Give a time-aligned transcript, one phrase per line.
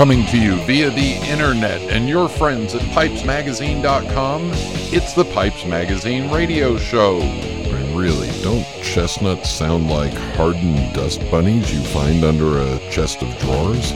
[0.00, 4.50] Coming to you via the internet and your friends at pipesmagazine.com,
[4.94, 7.20] it's the Pipes Magazine radio show.
[7.20, 13.28] And really, don't chestnuts sound like hardened dust bunnies you find under a chest of
[13.40, 13.92] drawers?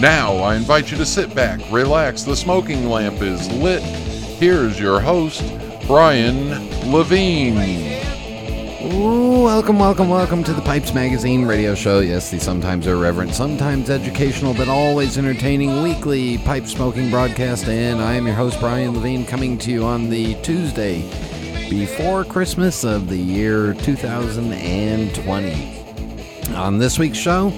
[0.00, 3.84] Now, I invite you to sit back, relax, the smoking lamp is lit.
[3.84, 5.44] Here's your host,
[5.86, 6.48] Brian
[6.90, 7.97] Levine.
[9.48, 12.00] Welcome, welcome, welcome to the Pipes Magazine radio show.
[12.00, 17.66] Yes, the sometimes irreverent, sometimes educational, but always entertaining weekly pipe smoking broadcast.
[17.66, 21.00] And I am your host, Brian Levine, coming to you on the Tuesday
[21.70, 26.54] before Christmas of the year 2020.
[26.54, 27.50] On this week's show,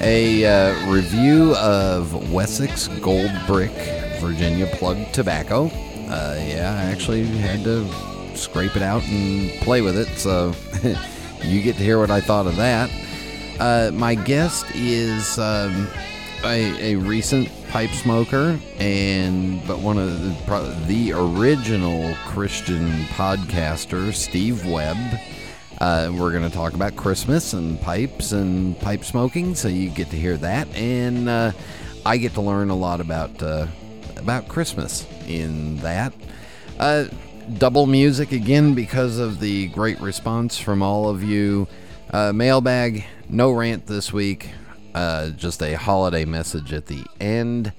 [0.00, 3.72] a uh, review of Wessex Gold Brick
[4.20, 5.66] Virginia Plug Tobacco.
[5.66, 7.86] Uh, yeah, I actually had to
[8.34, 10.08] scrape it out and play with it.
[10.16, 10.54] So
[11.42, 12.90] you get to hear what I thought of that.
[13.58, 15.88] Uh, my guest is um,
[16.44, 24.66] a, a, recent pipe smoker, and but one of the, the original Christian podcaster, Steve
[24.66, 24.98] Webb.
[25.78, 30.10] Uh, we're going to talk about Christmas and pipes and pipe smoking, so you get
[30.10, 31.52] to hear that, and uh,
[32.04, 33.66] I get to learn a lot about uh,
[34.16, 36.12] about Christmas in that.
[37.54, 41.68] Double music again because of the great response from all of you.
[42.10, 44.50] Uh, mailbag, no rant this week,
[44.94, 47.72] uh, just a holiday message at the end.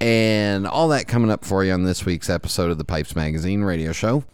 [0.00, 3.62] And all that coming up for you on this week's episode of the Pipes Magazine
[3.62, 4.24] radio show.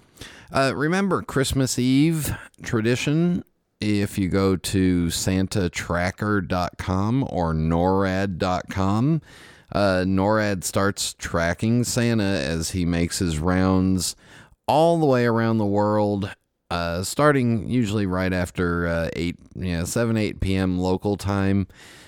[0.52, 3.44] Uh, remember Christmas Eve tradition.
[3.80, 9.22] If you go to santatracker.com or norad.com,
[9.72, 14.16] uh, NORAD starts tracking Santa as he makes his rounds
[14.68, 16.30] all the way around the world,
[16.70, 20.78] uh, starting usually right after uh, 8, yeah, 7, 8 p.m.
[20.78, 21.66] local time.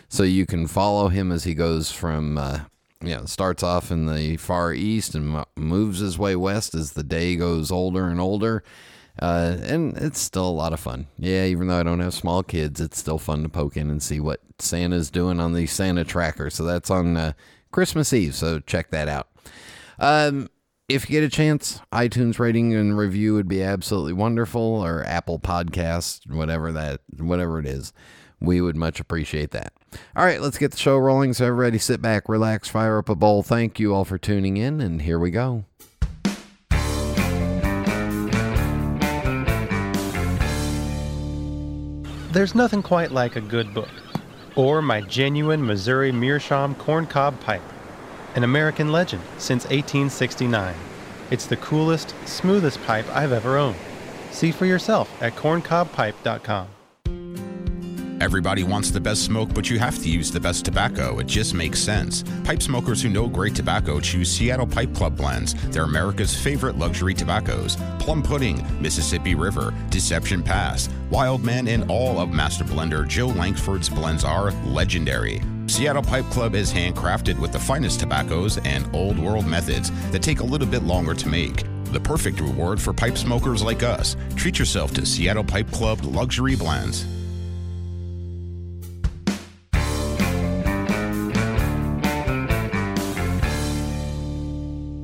[0.09, 2.61] So you can follow him as he goes from, uh,
[3.01, 7.03] you know, starts off in the far east and moves his way west as the
[7.03, 8.63] day goes older and older.
[9.21, 11.07] Uh, and it's still a lot of fun.
[11.19, 14.03] Yeah, even though I don't have small kids, it's still fun to poke in and
[14.03, 16.51] see what Santa's doing on the Santa tracker.
[16.51, 17.33] So that's on uh,
[17.71, 18.35] Christmas Eve.
[18.35, 19.29] So check that out.
[19.99, 20.49] Um,
[20.91, 25.39] if you get a chance, iTunes rating and review would be absolutely wonderful, or Apple
[25.39, 27.93] Podcast, whatever that, whatever it is.
[28.41, 29.73] We would much appreciate that.
[30.17, 31.35] All right, let's get the show rolling.
[31.35, 33.43] So everybody, sit back, relax, fire up a bowl.
[33.43, 35.65] Thank you all for tuning in, and here we go.
[42.33, 43.91] There's nothing quite like a good book,
[44.57, 47.63] or my genuine Missouri Meerschaum corncob pipe
[48.35, 50.75] an American legend since 1869.
[51.31, 53.77] It's the coolest, smoothest pipe I've ever owned.
[54.31, 56.69] See for yourself at corncobpipe.com.
[58.21, 61.21] Everybody wants the best smoke, but you have to use the best tobacco.
[61.21, 62.23] It just makes sense.
[62.45, 65.55] Pipe smokers who know great tobacco choose Seattle Pipe Club blends.
[65.71, 67.79] They're America's favorite luxury tobaccos.
[67.99, 73.89] Plum Pudding, Mississippi River, Deception Pass, Wild Man, and all of Master Blender Joe Langford's
[73.89, 75.41] blends are legendary.
[75.71, 80.41] Seattle Pipe Club is handcrafted with the finest tobaccos and old world methods that take
[80.41, 81.63] a little bit longer to make.
[81.85, 84.17] The perfect reward for pipe smokers like us.
[84.35, 87.07] Treat yourself to Seattle Pipe Club luxury blends.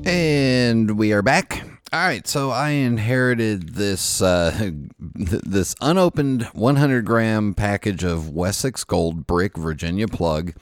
[0.04, 1.65] And we are back.
[1.92, 9.26] All right, so I inherited this uh, this unopened 100 gram package of Wessex Gold
[9.28, 10.52] Brick Virginia plug.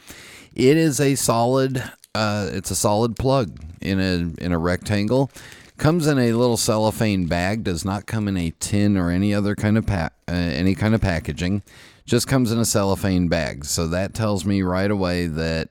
[0.55, 1.83] It is a solid.
[2.15, 5.31] Uh, it's a solid plug in a in a rectangle.
[5.79, 7.65] Comes in a little cellophane bag.
[7.65, 10.95] Does not come in a tin or any other kind of pa- uh, any kind
[10.95, 11.63] of packaging.
[12.05, 13.65] Just comes in a cellophane bag.
[13.65, 15.71] So that tells me right away that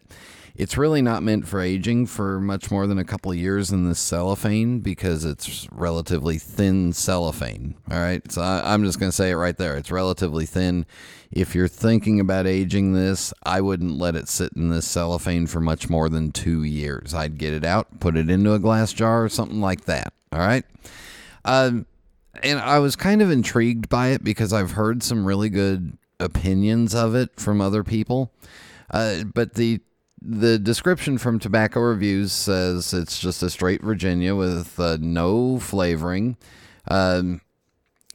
[0.55, 3.87] it's really not meant for aging for much more than a couple of years in
[3.87, 7.75] this cellophane because it's relatively thin cellophane.
[7.89, 8.31] All right.
[8.31, 9.75] So I, am just going to say it right there.
[9.77, 10.85] It's relatively thin.
[11.31, 15.59] If you're thinking about aging this, I wouldn't let it sit in this cellophane for
[15.59, 17.15] much more than two years.
[17.15, 20.13] I'd get it out, put it into a glass jar or something like that.
[20.31, 20.65] All right.
[21.45, 21.87] Um,
[22.43, 26.93] and I was kind of intrigued by it because I've heard some really good opinions
[26.93, 28.31] of it from other people.
[28.91, 29.81] Uh, but the
[30.25, 36.37] the description from Tobacco Reviews says it's just a straight Virginia with uh, no flavoring.
[36.87, 37.41] Um,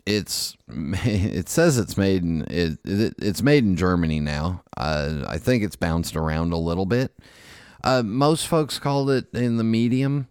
[0.07, 4.63] it's it says it's made in it, it it's made in Germany now.
[4.77, 7.17] Uh, I think it's bounced around a little bit.
[7.85, 10.29] Uh, most folks called it in the medium,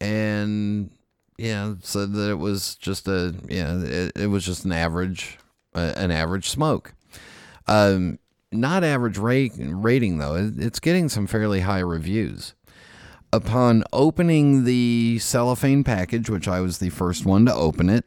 [0.00, 0.90] and
[1.38, 5.38] yeah, said that it was just a yeah, it, it was just an average
[5.74, 6.94] uh, an average smoke.
[7.66, 8.18] Um,
[8.54, 10.52] not average rate, rating though.
[10.56, 12.54] It's getting some fairly high reviews.
[13.32, 18.04] Upon opening the cellophane package, which I was the first one to open it,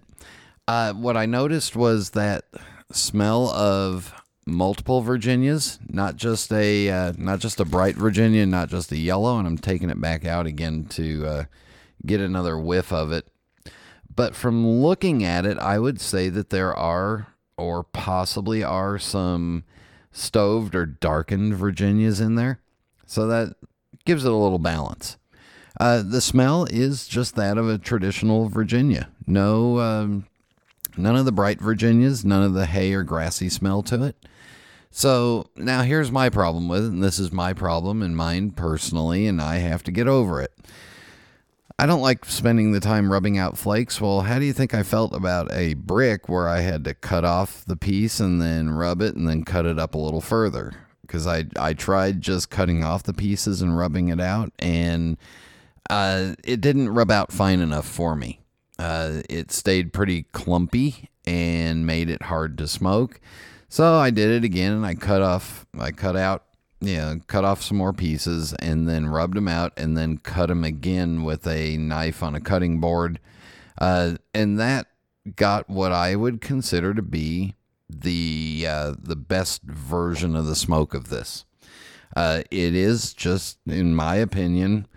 [0.67, 2.45] uh, what I noticed was that
[2.91, 4.13] smell of
[4.45, 9.37] multiple Virginias, not just a uh, not just a bright Virginia, not just a yellow,
[9.37, 11.43] and I'm taking it back out again to uh,
[12.05, 13.27] get another whiff of it.
[14.13, 17.27] But from looking at it, I would say that there are,
[17.57, 19.63] or possibly are, some
[20.11, 22.59] stoved or darkened Virginias in there.
[23.05, 23.55] So that
[24.05, 25.17] gives it a little balance.
[25.79, 29.09] Uh, the smell is just that of a traditional Virginia.
[29.27, 30.25] No, um,
[30.97, 34.15] none of the bright Virginias, none of the hay or grassy smell to it.
[34.89, 39.27] So now here's my problem with it, and this is my problem and mine personally,
[39.27, 40.53] and I have to get over it.
[41.79, 44.01] I don't like spending the time rubbing out flakes.
[44.01, 47.23] Well, how do you think I felt about a brick where I had to cut
[47.23, 50.73] off the piece and then rub it and then cut it up a little further?
[51.01, 55.17] Because I I tried just cutting off the pieces and rubbing it out, and
[55.89, 58.39] uh, it didn't rub out fine enough for me.
[58.79, 63.21] Uh, it stayed pretty clumpy and made it hard to smoke.
[63.69, 66.43] So I did it again, and I cut off, I cut out,
[66.81, 70.63] know, cut off some more pieces, and then rubbed them out, and then cut them
[70.63, 73.19] again with a knife on a cutting board,
[73.79, 74.87] uh, and that
[75.35, 77.55] got what I would consider to be
[77.89, 81.45] the uh, the best version of the smoke of this.
[82.15, 84.87] Uh, it is just, in my opinion,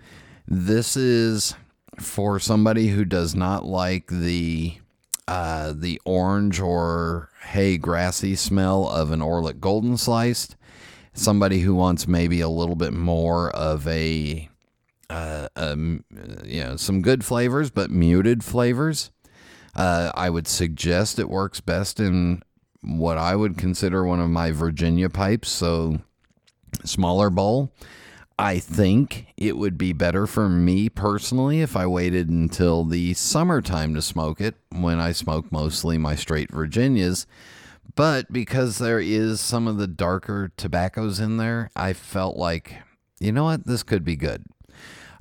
[0.47, 1.55] this is
[1.99, 4.75] for somebody who does not like the
[5.27, 10.55] uh, the orange or hay grassy smell of an Orlik Golden Sliced.
[11.13, 14.49] Somebody who wants maybe a little bit more of a,
[15.09, 16.05] uh, um,
[16.45, 19.11] you know, some good flavors but muted flavors.
[19.75, 22.43] Uh, I would suggest it works best in
[22.81, 25.49] what I would consider one of my Virginia pipes.
[25.49, 25.99] So
[26.83, 27.71] smaller bowl.
[28.39, 33.93] I think it would be better for me personally if I waited until the summertime
[33.93, 37.27] to smoke it when I smoke mostly my straight Virginias.
[37.95, 42.75] But because there is some of the darker tobaccos in there, I felt like,
[43.19, 44.45] you know what, this could be good.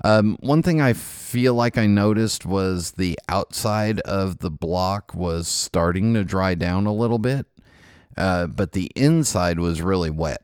[0.02, 5.46] Um, one thing I feel like I noticed was the outside of the block was
[5.46, 7.46] starting to dry down a little bit,
[8.16, 10.42] uh, but the inside was really wet.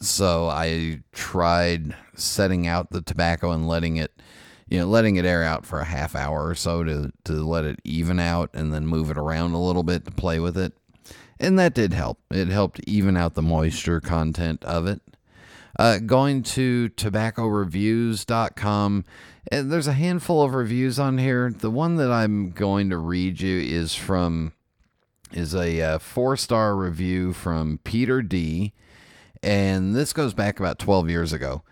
[0.00, 4.12] So I tried setting out the tobacco and letting it,
[4.68, 7.64] you know, letting it air out for a half hour or so to, to let
[7.64, 10.72] it even out and then move it around a little bit to play with it.
[11.38, 12.18] And that did help.
[12.30, 15.02] It helped even out the moisture content of it.
[15.78, 19.04] Uh, going to tobaccoreviews.com,
[19.52, 21.52] uh, there's a handful of reviews on here.
[21.52, 24.52] The one that I'm going to read you is from
[25.32, 28.72] is a uh, four star review from Peter D.
[29.42, 31.62] And this goes back about 12 years ago.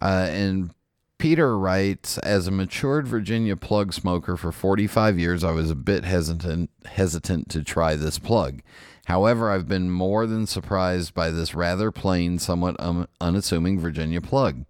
[0.00, 0.70] Uh, and
[1.18, 6.04] Peter writes, as a matured Virginia plug smoker for 45 years, I was a bit
[6.04, 8.62] hesitant hesitant to try this plug.
[9.08, 14.66] However, I've been more than surprised by this rather plain, somewhat um, unassuming Virginia plug.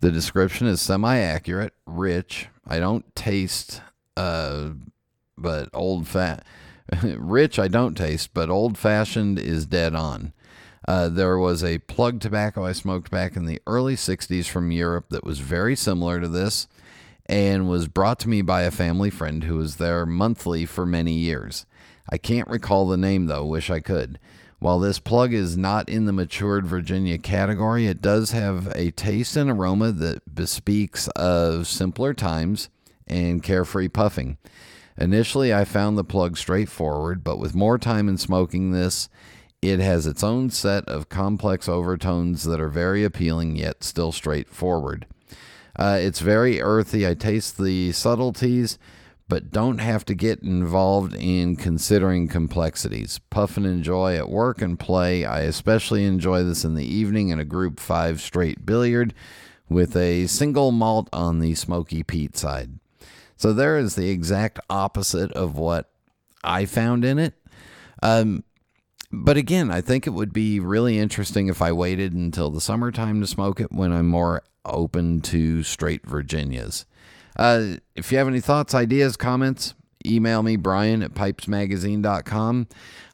[0.00, 2.48] The description is semi accurate, rich.
[2.66, 3.82] I don't taste,
[4.16, 4.70] uh,
[5.36, 6.46] but old fat.
[7.02, 10.32] rich, I don't taste, but old fashioned is dead on.
[10.88, 15.10] Uh, there was a plug tobacco I smoked back in the early 60s from Europe
[15.10, 16.66] that was very similar to this
[17.26, 21.12] and was brought to me by a family friend who was there monthly for many
[21.12, 21.66] years.
[22.08, 24.18] I can't recall the name though, wish I could.
[24.58, 29.36] While this plug is not in the matured Virginia category, it does have a taste
[29.36, 32.70] and aroma that bespeaks of simpler times
[33.06, 34.38] and carefree puffing.
[34.98, 39.10] Initially, I found the plug straightforward, but with more time in smoking this,
[39.60, 45.06] it has its own set of complex overtones that are very appealing yet still straightforward.
[45.78, 47.06] Uh, it's very earthy.
[47.06, 48.78] I taste the subtleties,
[49.28, 53.18] but don't have to get involved in considering complexities.
[53.30, 55.24] Puff and enjoy at work and play.
[55.24, 59.14] I especially enjoy this in the evening in a group five straight billiard
[59.68, 62.78] with a single malt on the smoky peat side.
[63.36, 65.90] So there is the exact opposite of what
[66.44, 67.34] I found in it.
[68.02, 68.44] Um,
[69.12, 73.20] but again, I think it would be really interesting if I waited until the summertime
[73.20, 76.86] to smoke it when I'm more open to straight Virginias.
[77.36, 79.74] Uh, if you have any thoughts, ideas, comments,
[80.04, 82.68] email me, Brian at pipesmagazine.com.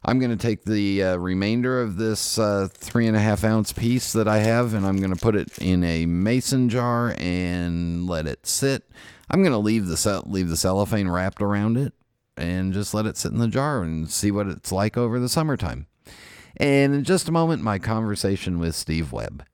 [0.05, 3.73] I'm going to take the uh, remainder of this uh, three and a half ounce
[3.73, 8.07] piece that I have and I'm going to put it in a mason jar and
[8.07, 8.89] let it sit.
[9.29, 11.93] I'm going to leave the, cell- leave the cellophane wrapped around it
[12.37, 15.29] and just let it sit in the jar and see what it's like over the
[15.29, 15.87] summertime.
[16.57, 19.45] And in just a moment, my conversation with Steve Webb.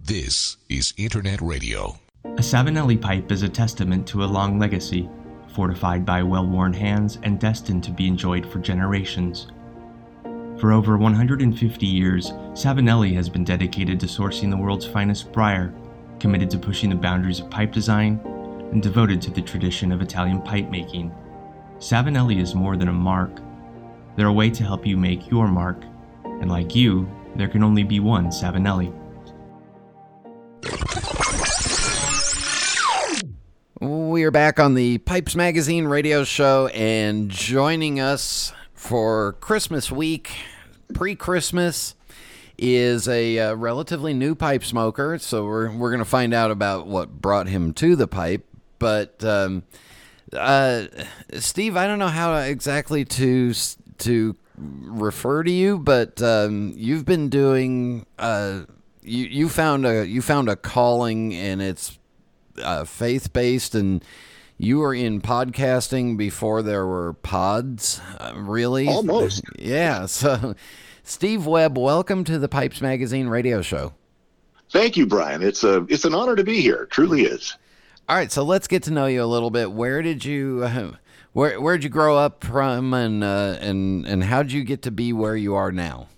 [0.00, 1.98] This is Internet Radio.
[2.24, 5.08] A Savinelli pipe is a testament to a long legacy,
[5.54, 9.48] fortified by well worn hands and destined to be enjoyed for generations.
[10.58, 15.72] For over 150 years, Savinelli has been dedicated to sourcing the world's finest briar,
[16.18, 18.20] committed to pushing the boundaries of pipe design,
[18.72, 21.14] and devoted to the tradition of Italian pipe making.
[21.78, 23.40] Savinelli is more than a mark.
[24.16, 25.84] They're a way to help you make your mark,
[26.24, 28.92] and like you, there can only be one Savinelli.
[33.80, 40.32] We are back on the Pipes Magazine radio show, and joining us for Christmas week,
[40.94, 41.94] pre Christmas,
[42.58, 45.16] is a uh, relatively new pipe smoker.
[45.18, 48.44] So we're, we're going to find out about what brought him to the pipe.
[48.80, 49.62] But um,
[50.32, 50.86] uh,
[51.34, 53.54] Steve, I don't know how exactly to
[53.98, 58.06] to refer to you, but um, you've been doing.
[58.18, 58.62] Uh,
[59.02, 61.97] you you found a you found a calling, and it's
[62.62, 64.04] uh, faith based, and
[64.56, 68.00] you were in podcasting before there were pods.
[68.18, 69.42] Uh, really, almost.
[69.58, 70.06] yeah.
[70.06, 70.54] So,
[71.02, 73.94] Steve Webb, welcome to the Pipes Magazine radio show.
[74.70, 75.42] Thank you, Brian.
[75.42, 76.82] It's a it's an honor to be here.
[76.82, 77.56] It truly is.
[78.08, 79.72] All right, so let's get to know you a little bit.
[79.72, 80.92] Where did you uh,
[81.32, 85.12] where where'd you grow up from, and uh, and and how'd you get to be
[85.12, 86.08] where you are now?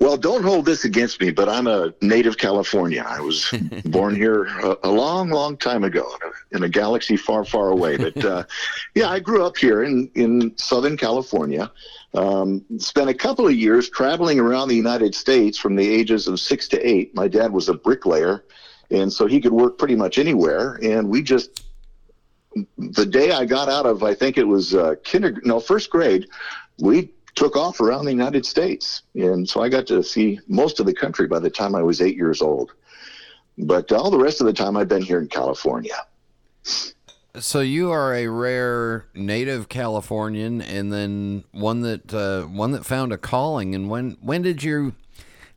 [0.00, 3.04] Well, don't hold this against me, but I'm a native California.
[3.06, 3.52] I was
[3.84, 6.06] born here a, a, long, long time ago
[6.50, 7.96] in a galaxy far, far away.
[7.96, 8.44] But uh,
[8.94, 11.70] yeah, I grew up here in in Southern California.
[12.14, 16.38] Um, spent a couple of years traveling around the United States from the ages of
[16.38, 17.14] six to eight.
[17.14, 18.44] My dad was a bricklayer
[18.90, 20.78] and so he could work pretty much anywhere.
[20.82, 21.64] And we just
[22.78, 26.26] the day I got out of I think it was uh, kindergarten, no first grade,
[26.78, 30.86] we took off around the United States, and so I got to see most of
[30.86, 32.72] the country by the time I was eight years old.
[33.58, 35.94] But all the rest of the time, I've been here in California.
[37.38, 43.12] So you are a rare native Californian, and then one that uh, one that found
[43.12, 43.74] a calling.
[43.74, 44.94] And when when did you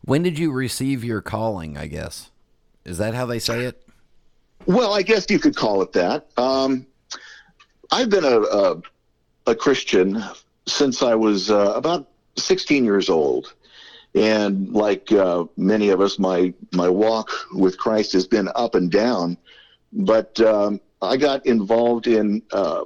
[0.03, 1.77] when did you receive your calling?
[1.77, 2.31] I guess.
[2.83, 3.83] Is that how they say it?
[4.65, 6.27] Well, I guess you could call it that.
[6.37, 6.87] Um,
[7.91, 8.81] I've been a, a,
[9.45, 10.23] a, Christian
[10.67, 13.53] since I was uh, about 16 years old.
[14.13, 18.91] And like uh, many of us, my, my walk with Christ has been up and
[18.91, 19.37] down.
[19.93, 22.85] But um, I got involved in uh,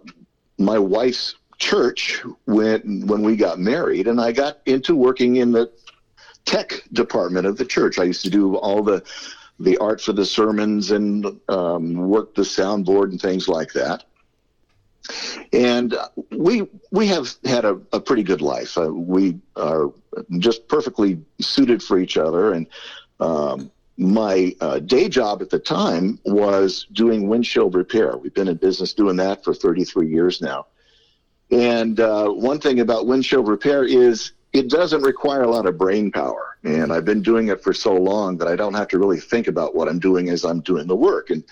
[0.57, 5.71] my wife's church when when we got married, and I got into working in the
[6.45, 7.99] tech department of the church.
[7.99, 9.03] I used to do all the
[9.59, 14.05] the art for the sermons and um, work the soundboard and things like that.
[15.53, 15.95] And
[16.31, 18.77] we we have had a, a pretty good life.
[18.77, 19.91] Uh, we are
[20.39, 22.53] just perfectly suited for each other.
[22.53, 22.67] And
[23.19, 28.17] um, my uh, day job at the time was doing windshield repair.
[28.17, 30.67] We've been in business doing that for 33 years now.
[31.51, 36.11] And uh, one thing about windshield repair is it doesn't require a lot of brain
[36.11, 36.57] power.
[36.63, 39.47] And I've been doing it for so long that I don't have to really think
[39.47, 41.29] about what I'm doing as I'm doing the work.
[41.29, 41.43] And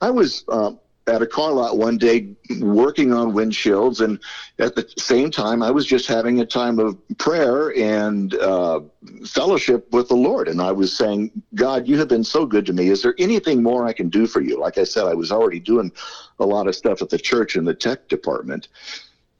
[0.00, 0.72] I was uh,
[1.06, 4.18] at a car lot one day working on windshields, and
[4.58, 8.80] at the same time, I was just having a time of prayer and uh,
[9.26, 10.48] fellowship with the Lord.
[10.48, 12.88] And I was saying, God, you have been so good to me.
[12.88, 14.58] Is there anything more I can do for you?
[14.58, 15.92] Like I said, I was already doing
[16.38, 18.68] a lot of stuff at the church in the tech department.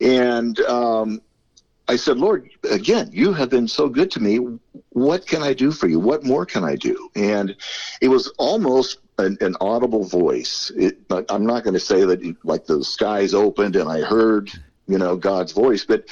[0.00, 1.22] And um,
[1.86, 4.38] I said, Lord, again, you have been so good to me.
[4.90, 5.98] What can I do for you?
[6.00, 7.10] What more can I do?
[7.14, 7.54] And
[8.00, 10.72] it was almost an, an audible voice.
[10.76, 10.98] It,
[11.28, 14.50] I'm not going to say that it, like the skies opened and I heard,
[14.86, 16.06] you know, God's voice, but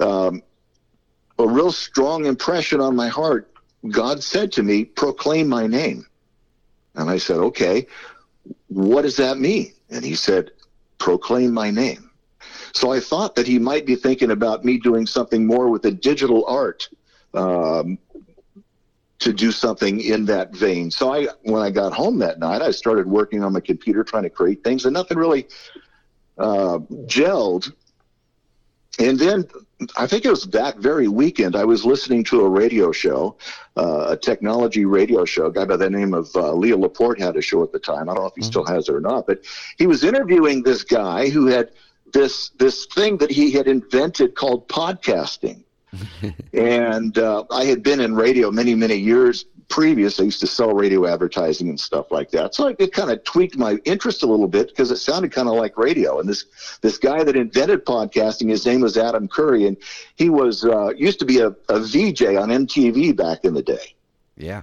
[0.00, 0.42] um,
[1.38, 3.52] a real strong impression on my heart.
[3.90, 6.06] God said to me, proclaim my name.
[6.94, 7.86] And I said, okay,
[8.68, 9.72] what does that mean?
[9.88, 10.50] And he said,
[10.98, 12.10] proclaim my name.
[12.74, 15.92] So I thought that he might be thinking about me doing something more with the
[15.92, 16.88] digital art
[17.34, 17.98] um,
[19.18, 20.90] to do something in that vein.
[20.90, 24.24] So I, when I got home that night, I started working on my computer trying
[24.24, 25.46] to create things, and nothing really
[26.38, 27.72] uh, gelled.
[28.98, 29.46] And then
[29.96, 33.36] I think it was that very weekend, I was listening to a radio show,
[33.76, 35.46] uh, a technology radio show.
[35.46, 38.08] A guy by the name of uh, Leo Laporte had a show at the time.
[38.08, 38.50] I don't know if he mm-hmm.
[38.50, 39.44] still has it or not, but
[39.78, 41.70] he was interviewing this guy who had
[42.12, 45.64] this this thing that he had invented called podcasting.
[46.54, 50.74] and uh, I had been in radio many many years previous, I used to sell
[50.74, 52.54] radio advertising and stuff like that.
[52.54, 55.54] So it kind of tweaked my interest a little bit because it sounded kind of
[55.54, 56.20] like radio.
[56.20, 56.44] And this
[56.82, 59.78] this guy that invented podcasting, his name was Adam Curry, and
[60.16, 63.94] he was uh, used to be a, a VJ on MTV back in the day.
[64.36, 64.62] Yeah.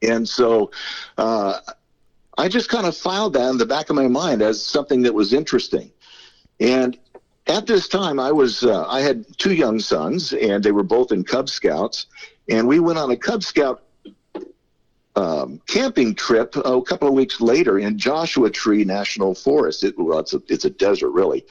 [0.00, 0.70] And so
[1.18, 1.60] uh,
[2.38, 5.12] I just kind of filed that in the back of my mind as something that
[5.12, 5.92] was interesting.
[6.60, 6.98] And
[7.46, 11.12] at this time, I was uh, I had two young sons, and they were both
[11.12, 12.06] in Cub Scouts,
[12.48, 13.82] and we went on a Cub Scout
[15.16, 19.84] um, camping trip oh, a couple of weeks later in Joshua Tree National Forest.
[19.84, 21.44] It, well, it's a, it's a desert, really.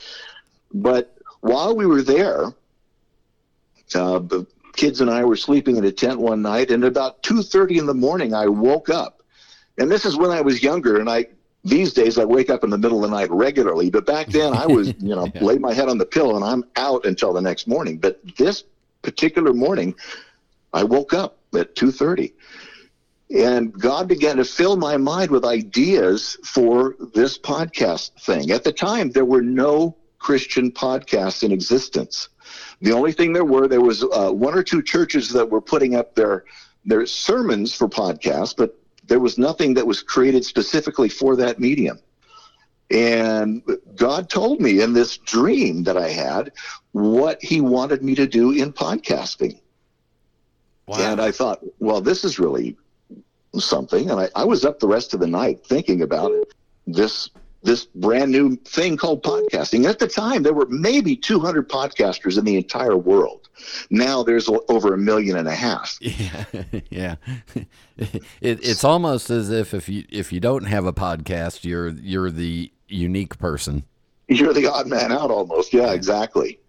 [0.74, 2.54] But while we were there,
[3.96, 4.46] uh, the
[4.76, 7.94] kids and I were sleeping in a tent one night, and about 2.30 in the
[7.94, 9.22] morning, I woke up.
[9.78, 11.28] And this is when I was younger, and I
[11.66, 13.90] these days I wake up in the middle of the night regularly.
[13.90, 15.44] But back then, I was, you know, yeah.
[15.44, 17.98] lay my head on the pillow, and I'm out until the next morning.
[17.98, 18.64] But this
[19.02, 19.96] particular morning,
[20.74, 22.34] I woke up at 2.30
[23.34, 28.52] and God began to fill my mind with ideas for this podcast thing.
[28.52, 32.30] At the time, there were no Christian podcasts in existence.
[32.82, 35.96] The only thing there were, there was uh, one or two churches that were putting
[35.96, 36.46] up their
[36.88, 42.00] their sermons for podcasts, but there was nothing that was created specifically for that medium.
[42.92, 43.64] And
[43.96, 46.52] God told me in this dream that I had
[46.92, 49.60] what He wanted me to do in podcasting.
[50.88, 50.98] Wow.
[51.00, 52.78] And I thought, well, this is really
[53.58, 54.10] something.
[54.12, 56.32] And I, I was up the rest of the night thinking about
[56.86, 57.30] this
[57.66, 59.90] this brand new thing called podcasting.
[59.90, 63.50] At the time, there were maybe 200 podcasters in the entire world.
[63.90, 65.98] Now there's over a million and a half.
[66.06, 66.46] Yeah,
[66.90, 67.16] yeah.
[67.98, 72.30] It, it's almost as if if you if you don't have a podcast, you're you're
[72.30, 73.86] the unique person.
[74.28, 75.74] You're the odd man out, almost.
[75.74, 76.60] Yeah, exactly.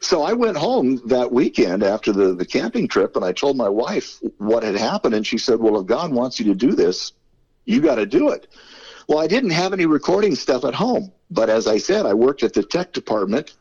[0.00, 3.68] So I went home that weekend after the, the camping trip and I told my
[3.68, 5.14] wife what had happened.
[5.14, 7.12] And she said, Well, if God wants you to do this,
[7.66, 8.46] you got to do it.
[9.10, 11.10] Well, I didn't have any recording stuff at home.
[11.32, 13.56] But as I said, I worked at the tech department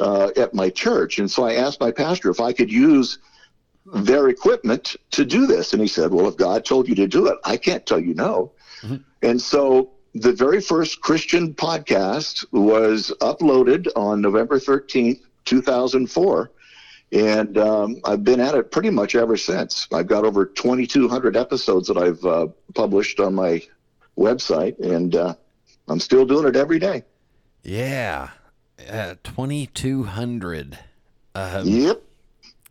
[0.00, 1.20] uh, at my church.
[1.20, 3.20] And so I asked my pastor if I could use
[3.86, 5.72] their equipment to do this.
[5.72, 8.12] And he said, Well, if God told you to do it, I can't tell you
[8.12, 8.50] no.
[8.82, 8.96] Mm-hmm.
[9.22, 16.50] And so the very first Christian podcast was uploaded on November 13th, 2004.
[17.12, 19.86] And um, I've been at it pretty much ever since.
[19.92, 23.62] I've got over 2,200 episodes that I've uh, published on my
[24.18, 25.34] website, and uh,
[25.88, 27.04] I'm still doing it every day.
[27.62, 28.30] Yeah,
[28.90, 30.78] uh, 2,200.
[31.34, 32.02] Um, yep.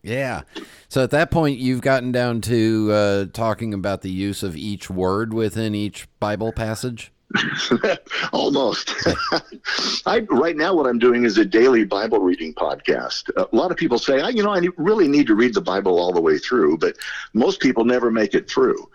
[0.03, 0.41] Yeah.
[0.89, 4.89] So at that point, you've gotten down to uh, talking about the use of each
[4.89, 7.11] word within each Bible passage?
[8.33, 8.93] Almost.
[10.05, 13.29] I right now what I'm doing is a daily Bible reading podcast.
[13.35, 15.99] A lot of people say, I, you know, I really need to read the Bible
[15.99, 16.95] all the way through, but
[17.33, 18.89] most people never make it through.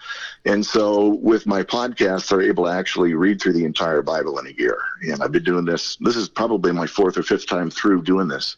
[0.46, 4.46] And so with my podcast, they're able to actually read through the entire Bible in
[4.46, 4.78] a year.
[5.02, 5.96] And I've been doing this.
[5.96, 8.56] This is probably my fourth or fifth time through doing this.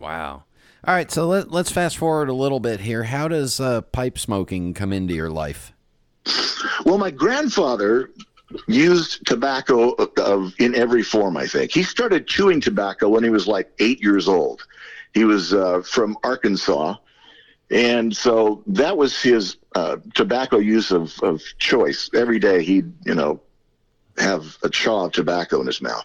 [0.00, 0.44] Wow.
[0.86, 3.04] All right, so let, us fast forward a little bit here.
[3.04, 5.72] How does uh, pipe smoking come into your life?
[6.84, 8.10] Well, my grandfather
[8.66, 11.72] used tobacco of, in every form, I think.
[11.72, 14.66] He started chewing tobacco when he was like eight years old.
[15.12, 16.96] He was uh, from Arkansas.
[17.70, 22.10] And so that was his uh, tobacco use of, of choice.
[22.14, 23.40] Every day he'd, you know,
[24.18, 26.04] have a chaw of tobacco in his mouth.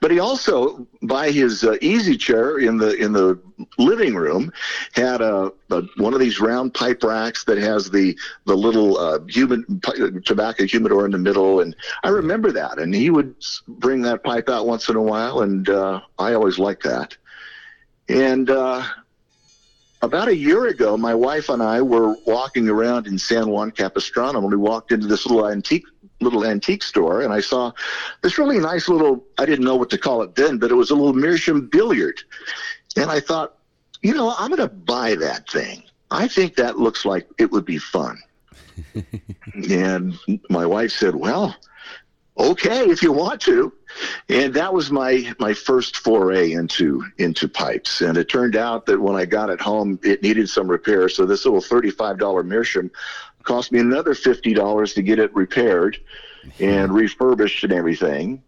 [0.00, 3.38] But he also, by his uh, easy chair in the in the
[3.76, 4.52] living room,
[4.92, 9.18] had a, a, one of these round pipe racks that has the the little uh,
[9.28, 9.80] human
[10.24, 11.60] tobacco humidor in the middle.
[11.60, 12.78] And I remember that.
[12.78, 13.34] And he would
[13.68, 17.16] bring that pipe out once in a while, and uh, I always liked that.
[18.08, 18.82] And uh,
[20.02, 24.38] about a year ago, my wife and I were walking around in San Juan Capistrano,
[24.38, 25.84] and we walked into this little antique
[26.20, 27.72] little antique store and I saw
[28.22, 30.90] this really nice little, I didn't know what to call it then, but it was
[30.90, 32.20] a little Meerschaum billiard.
[32.96, 33.56] And I thought,
[34.02, 35.82] you know, I'm going to buy that thing.
[36.10, 38.18] I think that looks like it would be fun.
[39.70, 41.56] and my wife said, well,
[42.38, 43.72] okay, if you want to.
[44.28, 48.00] And that was my, my first foray into, into pipes.
[48.00, 51.08] And it turned out that when I got it home, it needed some repair.
[51.08, 52.90] So this little $35 Meerschaum
[53.42, 55.98] cost me another fifty dollars to get it repaired
[56.58, 58.42] and refurbished and everything.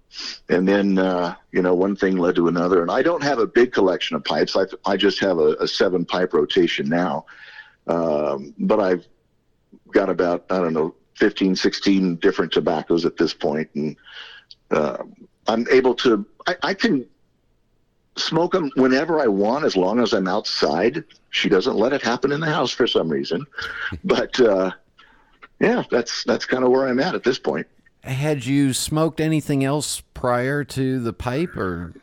[0.49, 2.83] And then uh, you know one thing led to another.
[2.83, 4.57] And I don't have a big collection of pipes.
[4.57, 7.27] I I just have a, a seven pipe rotation now.
[7.87, 9.07] Um, but I've
[9.93, 13.97] got about I don't know 15, 16 different tobaccos at this point, and
[14.71, 14.99] uh,
[15.47, 16.27] I'm able to.
[16.47, 17.07] I, I can
[18.17, 21.05] smoke them whenever I want as long as I'm outside.
[21.31, 23.47] She doesn't let it happen in the house for some reason,
[24.05, 24.73] but uh,
[25.63, 27.67] yeah, that's that's kind of where I'm at at this point.
[28.03, 31.95] Had you smoked anything else prior to the pipe, or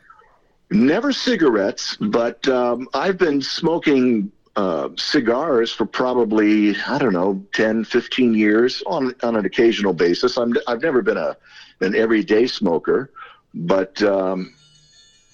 [0.70, 7.84] Never cigarettes, but um, I've been smoking uh, cigars for probably, I don't know, 10,
[7.84, 10.36] 15 years on, on an occasional basis.
[10.36, 11.36] I'm, I've never been a,
[11.80, 13.10] an everyday smoker,
[13.52, 14.54] but, um,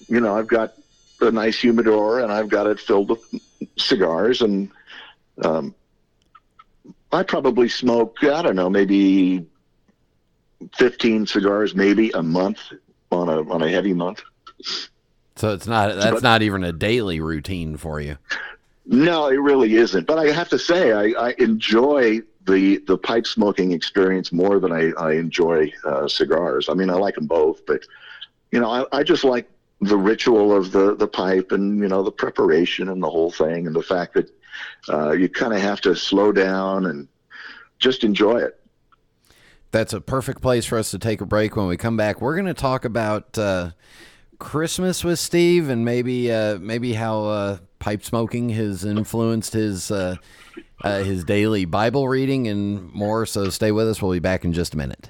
[0.07, 0.73] you know, I've got
[1.21, 3.23] a nice humidor and I've got it filled with
[3.77, 4.41] cigars.
[4.41, 4.71] And
[5.43, 5.75] um,
[7.17, 9.43] I probably smoke, I don't know, maybe
[10.77, 12.59] 15 cigars, maybe a month
[13.11, 14.21] on a, on a heavy month.
[15.35, 18.17] so it's not that's But- not even a daily routine for you?
[18.85, 20.05] No, it really isn't.
[20.05, 24.71] But I have to say, I, I enjoy the the pipe smoking experience more than
[24.71, 26.69] I, I enjoy uh, cigars.
[26.69, 27.81] I mean, I like them both, but
[28.51, 29.49] you know, I, I just like
[29.81, 33.67] the ritual of the the pipe and you know the preparation and the whole thing
[33.67, 34.29] and the fact that
[34.89, 37.07] uh, you kind of have to slow down and
[37.79, 38.59] just enjoy it.
[39.71, 41.55] That's a perfect place for us to take a break.
[41.55, 43.71] When we come back, we're going to talk about uh,
[44.39, 50.15] Christmas with Steve and maybe uh, maybe how uh, pipe smoking has influenced his uh,
[50.83, 53.25] uh, his daily Bible reading and more.
[53.25, 54.01] So stay with us.
[54.01, 55.09] We'll be back in just a minute.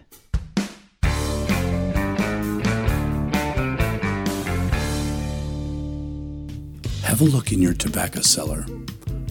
[7.03, 8.65] Have a look in your tobacco cellar.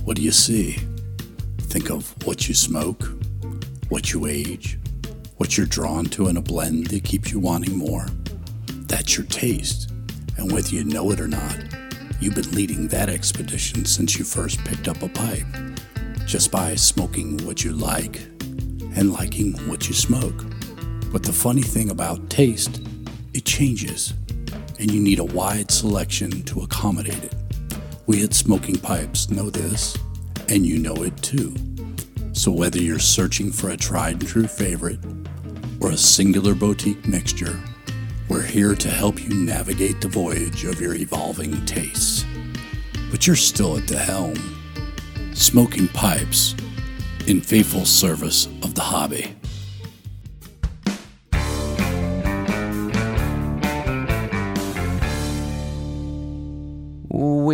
[0.06, 0.78] What do you see?
[1.58, 3.02] Think of what you smoke,
[3.88, 4.78] what you age,
[5.38, 8.06] what you're drawn to in a blend that keeps you wanting more.
[8.86, 9.90] That's your taste.
[10.38, 11.56] And whether you know it or not,
[12.20, 15.44] you've been leading that expedition since you first picked up a pipe,
[16.24, 18.20] just by smoking what you like
[18.94, 20.44] and liking what you smoke.
[21.10, 22.80] But the funny thing about taste,
[23.34, 24.14] it changes,
[24.78, 27.34] and you need a wide selection to accommodate it.
[28.06, 29.98] We at Smoking Pipes know this,
[30.48, 31.56] and you know it too.
[32.34, 35.00] So whether you're searching for a tried and true favorite
[35.80, 37.60] or a singular boutique mixture,
[38.28, 42.24] we're here to help you navigate the voyage of your evolving tastes.
[43.10, 44.36] But you're still at the helm.
[45.34, 46.54] Smoking Pipes,
[47.26, 49.34] in faithful service of the hobby.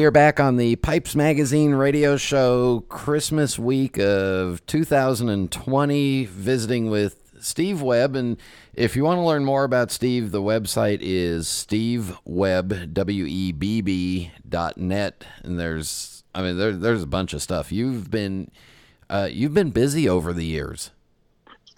[0.02, 7.82] We're back on the Pipes Magazine radio show Christmas week of 2020, visiting with Steve
[7.82, 8.16] Webb.
[8.16, 8.36] And
[8.74, 15.24] if you want to learn more about Steve, the website is stevewebb, W-E-B-B dot net.
[15.44, 17.70] And there's, I mean, there, there's a bunch of stuff.
[17.70, 18.50] You've been,
[19.08, 20.90] uh, you've been busy over the years.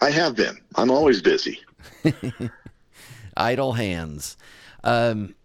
[0.01, 0.57] I have been.
[0.73, 1.59] I'm always busy.
[3.37, 4.35] idle hands.
[4.83, 5.35] Um,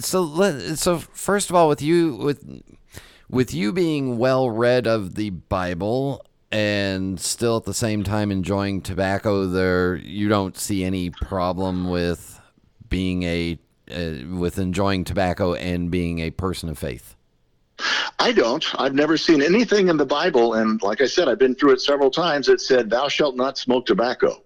[0.00, 2.62] so let, so first of all, with you with
[3.28, 8.80] with you being well read of the Bible and still at the same time enjoying
[8.80, 12.40] tobacco, there you don't see any problem with
[12.88, 13.58] being a
[13.90, 17.16] uh, with enjoying tobacco and being a person of faith.
[18.20, 18.64] I don't.
[18.80, 21.80] I've never seen anything in the Bible, and like I said, I've been through it
[21.80, 22.48] several times.
[22.48, 24.42] It said, "Thou shalt not smoke tobacco."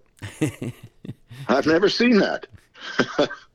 [1.47, 2.47] I've never seen that.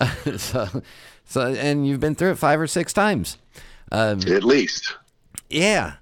[0.36, 0.82] so,
[1.24, 3.38] so and you've been through it five or six times.
[3.92, 4.94] Um, At least.
[5.48, 5.94] Yeah.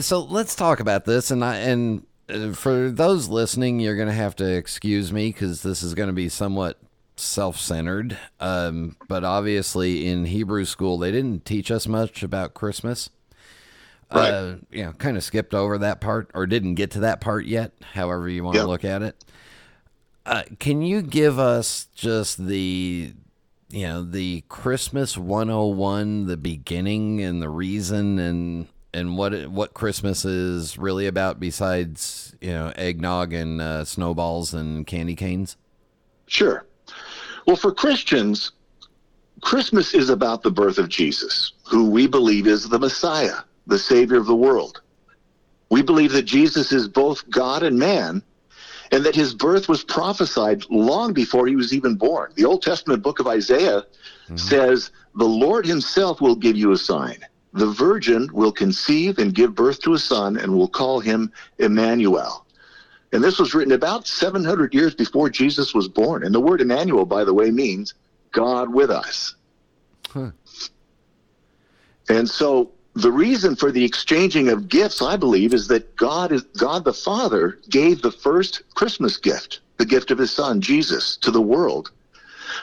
[0.00, 4.14] So let's talk about this, and I and uh, for those listening, you're going to
[4.14, 6.78] have to excuse me because this is going to be somewhat
[7.16, 8.18] self-centered.
[8.38, 13.08] Um, but obviously, in Hebrew school, they didn't teach us much about Christmas.
[14.12, 14.30] Right.
[14.30, 17.44] Uh, you know, kind of skipped over that part, or didn't get to that part
[17.46, 17.72] yet.
[17.94, 18.68] However, you want to Yep.
[18.68, 19.24] look at it.
[20.26, 23.12] Uh, can you give us just the
[23.70, 30.24] you know the christmas 101 the beginning and the reason and and what what christmas
[30.24, 35.56] is really about besides you know eggnog and uh, snowballs and candy canes
[36.28, 36.66] Sure.
[37.46, 38.52] Well, for Christians,
[39.40, 44.18] Christmas is about the birth of Jesus, who we believe is the Messiah, the Savior
[44.18, 44.82] of the world.
[45.70, 48.22] We believe that Jesus is both God and man,
[48.90, 52.32] and that his birth was prophesied long before he was even born.
[52.34, 54.36] The Old Testament book of Isaiah mm-hmm.
[54.36, 57.18] says, The Lord himself will give you a sign.
[57.52, 62.46] The virgin will conceive and give birth to a son, and will call him Emmanuel.
[63.12, 66.24] And this was written about 700 years before Jesus was born.
[66.24, 67.94] And the word Emmanuel, by the way, means
[68.32, 69.34] God with us.
[70.10, 70.30] Huh.
[72.10, 76.42] And so the reason for the exchanging of gifts, I believe, is that God is
[76.56, 81.30] God the Father gave the first Christmas gift, the gift of his son, Jesus, to
[81.30, 81.92] the world,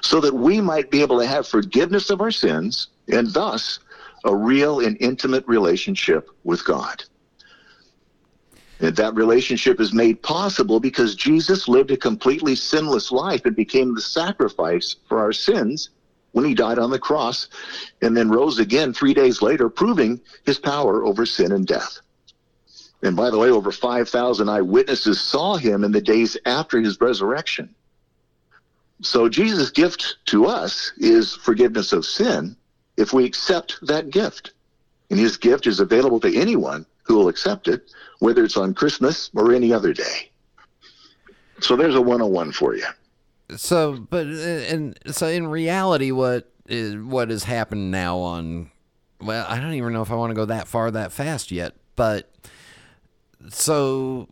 [0.01, 3.79] so that we might be able to have forgiveness of our sins and thus
[4.25, 7.03] a real and intimate relationship with God.
[8.81, 13.95] And that relationship is made possible because Jesus lived a completely sinless life and became
[13.95, 15.91] the sacrifice for our sins
[16.35, 17.47] when he died on the cross
[18.01, 22.01] and then rose again three days later, proving his power over sin and death.
[23.01, 27.73] And by the way, over 5,000 eyewitnesses saw him in the days after his resurrection.
[29.01, 32.57] So Jesus' gift to us is forgiveness of sin
[32.97, 34.51] if we accept that gift.
[35.09, 39.29] And his gift is available to anyone who will accept it, whether it's on Christmas
[39.33, 40.31] or any other day.
[41.61, 42.87] So there's a 101 for you.
[43.55, 48.71] So, but and so in reality, what is what has happened now on?
[49.21, 51.73] Well, I don't even know if I want to go that far that fast yet.
[51.95, 52.29] But
[53.49, 54.27] so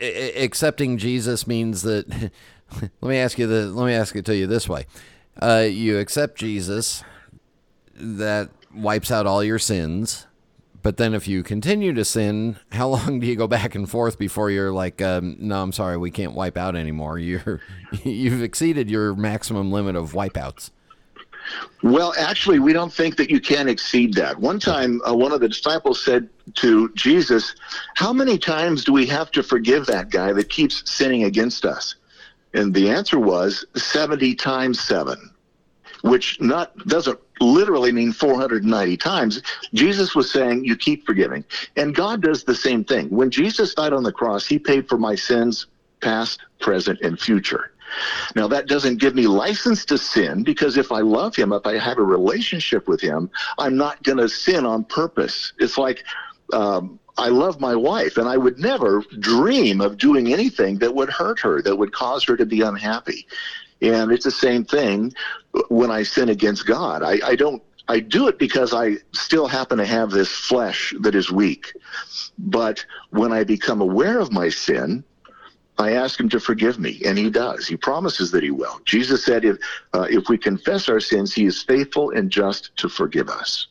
[0.00, 2.30] accepting Jesus means that.
[3.00, 3.66] let me ask you the.
[3.66, 4.86] Let me ask it to you this way:
[5.40, 7.02] uh, You accept Jesus,
[7.94, 10.26] that wipes out all your sins.
[10.82, 14.18] But then if you continue to sin, how long do you go back and forth
[14.18, 17.18] before you're like, um, no, I'm sorry, we can't wipe out anymore.
[17.28, 17.60] You're
[18.04, 20.70] you've exceeded your maximum limit of wipeouts.
[21.82, 24.38] Well, actually, we don't think that you can exceed that.
[24.38, 27.54] One time, uh, one of the disciples said to Jesus,
[27.94, 31.94] How many times do we have to forgive that guy that keeps sinning against us?
[32.54, 35.16] And the answer was 70 times 7,
[36.02, 39.42] which not doesn't literally mean 490 times.
[39.74, 41.44] Jesus was saying, You keep forgiving.
[41.76, 43.08] And God does the same thing.
[43.10, 45.66] When Jesus died on the cross, he paid for my sins,
[46.00, 47.72] past, present, and future.
[48.36, 51.78] Now, that doesn't give me license to sin because if I love him, if I
[51.78, 55.52] have a relationship with him, I'm not going to sin on purpose.
[55.58, 56.04] It's like,
[56.52, 61.10] um, I love my wife, and I would never dream of doing anything that would
[61.10, 63.26] hurt her, that would cause her to be unhappy.
[63.80, 65.12] And it's the same thing
[65.68, 67.02] when I sin against God.
[67.02, 71.14] I, I don't I do it because I still happen to have this flesh that
[71.14, 71.72] is weak.
[72.38, 75.04] But when I become aware of my sin,
[75.78, 77.66] I ask him to forgive me, and he does.
[77.66, 78.80] He promises that he will.
[78.84, 79.58] Jesus said, if,
[79.94, 83.68] uh, if we confess our sins, he is faithful and just to forgive us.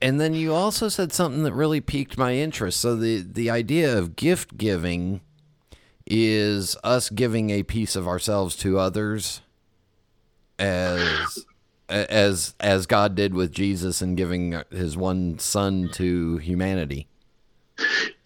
[0.00, 2.80] And then you also said something that really piqued my interest.
[2.80, 5.22] So the, the idea of gift giving
[6.08, 9.42] is us giving a piece of ourselves to others
[10.58, 11.44] as
[11.88, 17.06] as as God did with Jesus and giving his one son to humanity.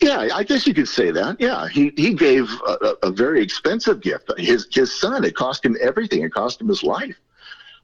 [0.00, 1.36] Yeah, I guess you could say that.
[1.40, 4.32] Yeah, he he gave a, a very expensive gift.
[4.38, 5.24] His his son.
[5.24, 6.22] It cost him everything.
[6.22, 7.16] It cost him his life.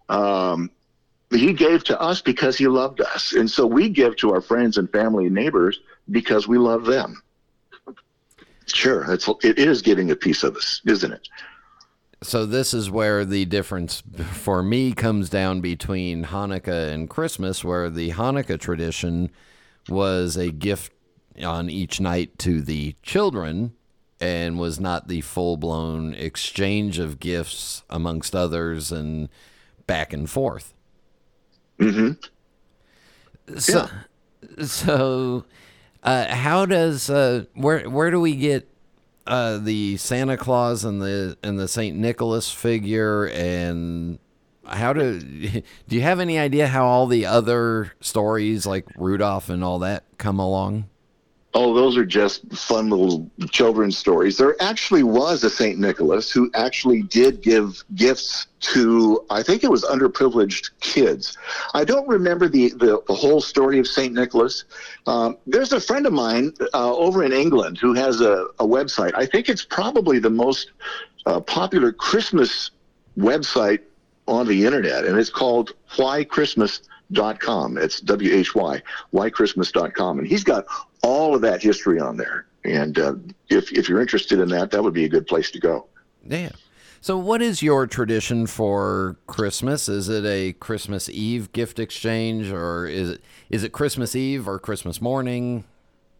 [0.08, 0.70] Um,
[1.30, 4.78] he gave to us because he loved us, and so we give to our friends
[4.78, 5.80] and family and neighbors
[6.10, 7.22] because we love them.
[8.74, 11.28] Sure, it's it is giving a piece of us, isn't it?
[12.22, 14.02] So this is where the difference
[14.32, 19.30] for me comes down between Hanukkah and Christmas, where the Hanukkah tradition
[19.88, 20.92] was a gift
[21.42, 23.72] on each night to the children
[24.20, 29.28] and was not the full blown exchange of gifts amongst others and
[29.86, 30.74] back and forth.
[31.78, 32.12] Mm-hmm.
[33.58, 33.88] So,
[34.58, 34.64] yeah.
[34.64, 35.44] so
[36.02, 38.68] uh, how does uh, where where do we get
[39.26, 44.18] uh, the Santa Claus and the and the Saint Nicholas figure and
[44.66, 45.20] how do
[45.88, 50.04] do you have any idea how all the other stories like Rudolph and all that
[50.18, 50.88] come along?
[51.60, 54.36] Oh, those are just fun little children's stories.
[54.36, 55.76] There actually was a St.
[55.76, 61.36] Nicholas who actually did give gifts to, I think it was underprivileged kids.
[61.74, 64.14] I don't remember the, the, the whole story of St.
[64.14, 64.66] Nicholas.
[65.08, 69.10] Um, there's a friend of mine uh, over in England who has a, a website.
[69.16, 70.70] I think it's probably the most
[71.26, 72.70] uh, popular Christmas
[73.18, 73.80] website
[74.28, 77.78] on the internet, and it's called Why Christmas dot com.
[77.78, 78.82] It's W H Y,
[79.14, 80.18] whychristmas.com.
[80.18, 80.66] And he's got
[81.02, 82.46] all of that history on there.
[82.64, 83.14] And uh,
[83.48, 85.86] if, if you're interested in that, that would be a good place to go.
[86.26, 86.50] Yeah.
[87.00, 89.88] So, what is your tradition for Christmas?
[89.88, 94.58] Is it a Christmas Eve gift exchange, or is it is it Christmas Eve or
[94.58, 95.62] Christmas morning?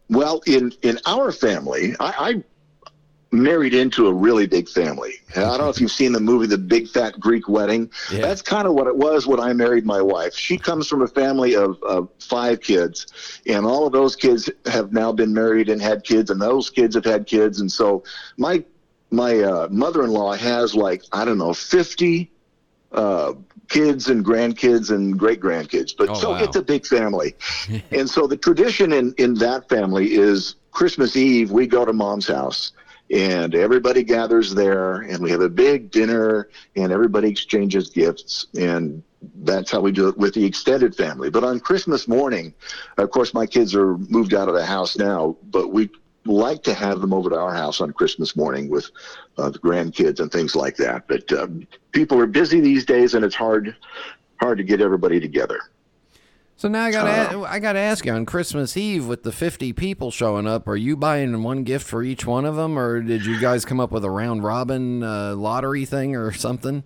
[0.09, 2.45] Well, in in our family, I, I
[3.31, 5.15] married into a really big family.
[5.37, 7.91] I don't know if you've seen the movie The Big Fat Greek Wedding.
[8.11, 8.23] Yeah.
[8.23, 10.35] That's kind of what it was when I married my wife.
[10.35, 13.07] She comes from a family of, of five kids,
[13.47, 16.95] and all of those kids have now been married and had kids, and those kids
[16.95, 17.61] have had kids.
[17.61, 18.03] And so
[18.37, 18.65] my
[19.11, 22.31] my uh, mother-in-law has like I don't know fifty
[22.93, 23.35] uh,
[23.69, 25.95] kids and grandkids and great grandkids.
[25.97, 26.43] But oh, so wow.
[26.43, 27.35] it's a big family,
[27.91, 32.29] and so the tradition in in that family is Christmas Eve we go to mom's
[32.29, 32.73] house
[33.11, 39.03] and everybody gathers there and we have a big dinner and everybody exchanges gifts and
[39.43, 42.53] that's how we do it with the extended family but on christmas morning
[42.99, 45.89] of course my kids are moved out of the house now but we
[46.29, 48.91] like to have them over to our house on Christmas morning with
[49.39, 51.09] uh, the grandkids and things like that.
[51.09, 51.49] But uh,
[51.93, 53.75] people are busy these days, and it's hard
[54.41, 55.59] hard to get everybody together.
[56.59, 59.31] So now I got to I got to ask you on Christmas Eve with the
[59.31, 63.01] 50 people showing up, are you buying one gift for each one of them or
[63.01, 66.83] did you guys come up with a round robin uh, lottery thing or something?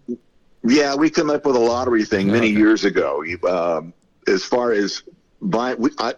[0.63, 2.59] Yeah, we come up with a lottery thing many okay.
[2.59, 3.25] years ago.
[3.49, 3.95] Um,
[4.29, 5.05] as far as
[5.41, 6.17] buy we I,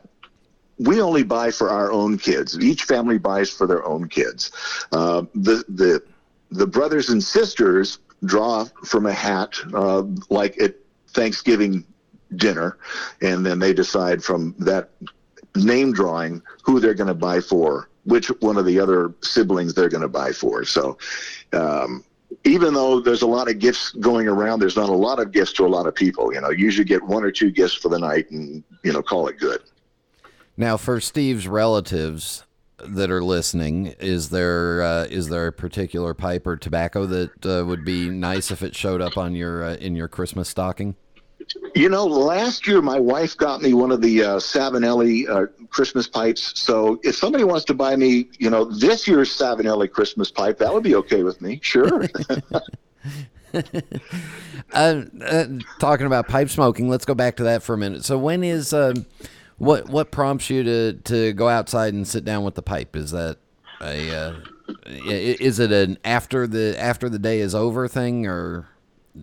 [0.81, 2.59] we only buy for our own kids.
[2.59, 4.51] Each family buys for their own kids.
[4.91, 6.03] Uh, the the
[6.51, 10.75] the brothers and sisters draw from a hat uh, like at
[11.11, 11.87] Thanksgiving
[12.37, 12.79] dinner,
[13.21, 14.91] and then they decide from that
[15.57, 19.89] name drawing who they're going to buy for, which one of the other siblings they're
[19.89, 20.65] going to buy for.
[20.65, 20.99] So,
[21.53, 22.05] um,
[22.43, 25.53] even though there's a lot of gifts going around, there's not a lot of gifts
[25.55, 26.35] to a lot of people.
[26.35, 29.29] You know, usually get one or two gifts for the night, and you know, call
[29.29, 29.63] it good.
[30.57, 32.45] Now, for Steve's relatives
[32.79, 37.65] that are listening, is there uh, is there a particular pipe or tobacco that uh,
[37.65, 40.97] would be nice if it showed up on your uh, in your Christmas stocking?
[41.75, 46.07] You know, last year my wife got me one of the uh, Savinelli uh, Christmas
[46.07, 46.59] pipes.
[46.59, 50.73] So if somebody wants to buy me, you know, this year's Savinelli Christmas pipe, that
[50.73, 51.61] would be okay with me.
[51.63, 52.09] Sure.
[52.53, 52.61] uh,
[54.73, 55.45] uh,
[55.79, 58.05] talking about pipe smoking, let's go back to that for a minute.
[58.05, 59.07] So when is um,
[59.59, 62.97] what what prompts you to to go outside and sit down with the pipe?
[62.97, 63.39] Is that
[63.81, 64.35] a uh,
[64.87, 68.69] is it an after the after the day is over thing or?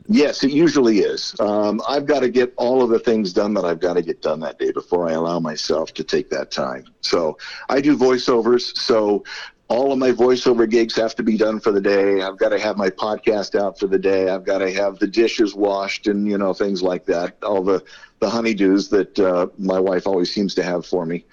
[0.08, 1.36] Yes, it usually is.
[1.40, 4.22] Um, I've got to get all of the things done that I've got to get
[4.22, 6.86] done that day before I allow myself to take that time.
[7.02, 8.78] So I do voiceovers.
[8.78, 9.26] So
[9.68, 12.22] all of my voiceover gigs have to be done for the day.
[12.22, 14.30] I've got to have my podcast out for the day.
[14.30, 17.38] I've got to have the dishes washed and you know things like that.
[17.44, 17.84] All the
[18.20, 21.26] the honeydews that uh, my wife always seems to have for me.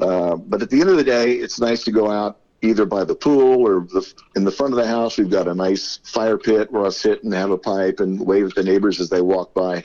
[0.00, 3.04] Uh, but at the end of the day, it's nice to go out either by
[3.04, 5.18] the pool or the, in the front of the house.
[5.18, 8.46] We've got a nice fire pit where I'll sit and have a pipe and wave
[8.46, 9.84] at the neighbors as they walk by.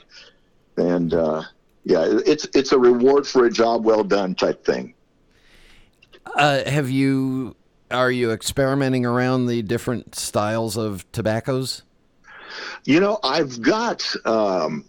[0.77, 1.43] And uh,
[1.83, 4.93] yeah, it's it's a reward for a job well done type thing.
[6.35, 7.55] Uh, have you
[7.89, 11.81] are you experimenting around the different styles of tobaccos?
[12.85, 14.85] You know, I've got um,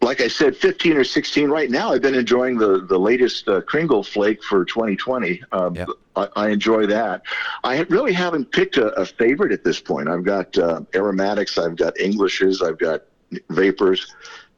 [0.00, 1.92] like I said, 15 or 16 right now.
[1.92, 5.42] I've been enjoying the the latest uh, Kringle Flake for 2020.
[5.52, 5.88] Um, yep.
[6.18, 7.22] I, I, enjoy that.
[7.64, 10.08] I really haven't picked a, a favorite at this point.
[10.08, 13.02] I've got uh, aromatics, I've got Englishes, I've got
[13.50, 14.14] vapors.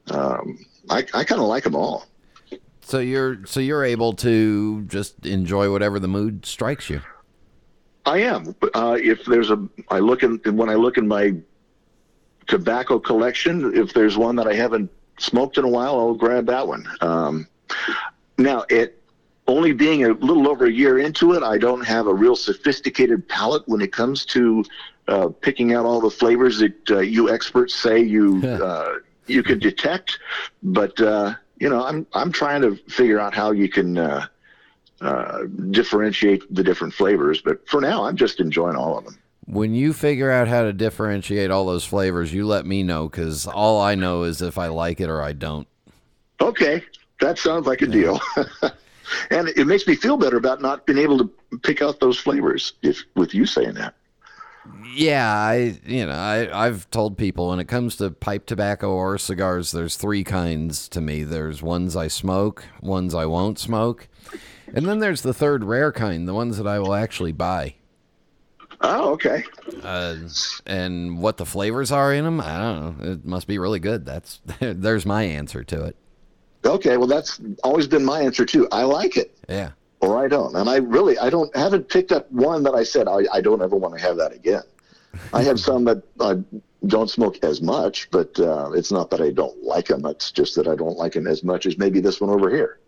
[0.09, 2.05] Um, I, I kind of like them all.
[2.81, 7.01] So you're so you're able to just enjoy whatever the mood strikes you.
[8.05, 8.55] I am.
[8.73, 11.35] Uh, if there's a, I look in when I look in my
[12.47, 13.75] tobacco collection.
[13.75, 16.87] If there's one that I haven't smoked in a while, I'll grab that one.
[17.01, 17.47] Um,
[18.37, 19.00] now, it
[19.47, 23.27] only being a little over a year into it, I don't have a real sophisticated
[23.27, 24.63] palate when it comes to
[25.07, 29.59] uh, picking out all the flavors that uh, you experts say you uh, you could
[29.59, 30.19] detect.
[30.63, 33.97] But uh, you know, I'm I'm trying to figure out how you can.
[33.97, 34.27] Uh,
[35.01, 39.17] uh, differentiate the different flavors, but for now, I'm just enjoying all of them.
[39.47, 43.47] When you figure out how to differentiate all those flavors, you let me know because
[43.47, 45.67] all I know is if I like it or I don't.
[46.39, 46.83] Okay,
[47.19, 47.91] that sounds like a yeah.
[47.91, 48.21] deal.
[49.29, 52.73] and it makes me feel better about not being able to pick out those flavors
[52.81, 53.95] if with you saying that.
[54.93, 59.17] Yeah, I you know I I've told people when it comes to pipe tobacco or
[59.17, 61.23] cigars, there's three kinds to me.
[61.23, 64.07] There's ones I smoke, ones I won't smoke,
[64.73, 67.75] and then there's the third rare kind, the ones that I will actually buy.
[68.83, 69.43] Oh, okay.
[69.83, 70.15] Uh,
[70.65, 73.11] and what the flavors are in them, I don't know.
[73.11, 74.05] It must be really good.
[74.05, 75.95] That's there's my answer to it.
[76.65, 78.67] Okay, well that's always been my answer too.
[78.71, 79.35] I like it.
[79.49, 79.71] Yeah.
[79.99, 83.07] Or I don't, and I really I don't haven't picked up one that I said
[83.07, 84.63] I, I don't ever want to have that again.
[85.33, 86.41] I have some that I
[86.87, 90.05] don't smoke as much, but uh, it's not that I don't like them.
[90.05, 92.79] It's just that I don't like them as much as maybe this one over here.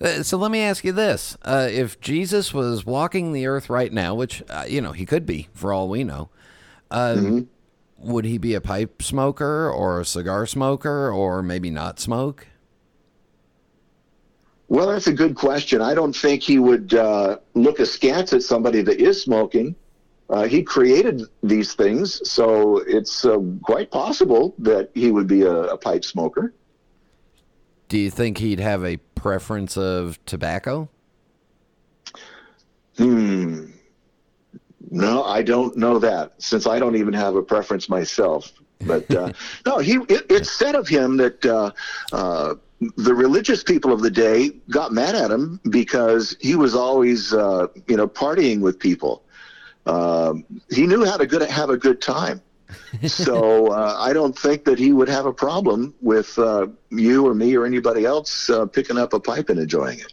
[0.00, 3.92] Uh, so let me ask you this: uh, If Jesus was walking the earth right
[3.92, 6.30] now, which uh, you know he could be for all we know,
[6.90, 8.12] um, mm-hmm.
[8.12, 12.46] would he be a pipe smoker or a cigar smoker, or maybe not smoke?
[14.70, 15.82] Well, that's a good question.
[15.82, 19.74] I don't think he would uh, look askance at somebody that is smoking.
[20.30, 25.52] Uh, he created these things, so it's uh, quite possible that he would be a,
[25.52, 26.54] a pipe smoker.
[27.88, 30.88] Do you think he'd have a preference of tobacco?
[32.96, 33.72] Hmm.
[34.88, 38.52] No, I don't know that since I don't even have a preference myself.
[38.86, 39.32] But uh,
[39.66, 41.72] no, he it, it's said of him that uh,
[42.12, 42.54] uh,
[42.96, 47.66] the religious people of the day got mad at him because he was always, uh,
[47.86, 49.22] you know, partying with people.
[49.86, 52.40] Um, he knew how to good, have a good time.
[53.06, 57.34] so uh, I don't think that he would have a problem with uh, you or
[57.34, 60.12] me or anybody else uh, picking up a pipe and enjoying it.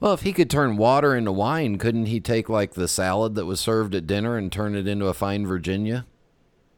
[0.00, 3.46] Well, if he could turn water into wine, couldn't he take like the salad that
[3.46, 6.04] was served at dinner and turn it into a fine Virginia?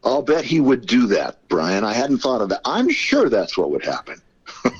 [0.04, 1.82] I'll bet he would do that, Brian.
[1.82, 2.60] I hadn't thought of that.
[2.64, 4.20] I'm sure that's what would happen.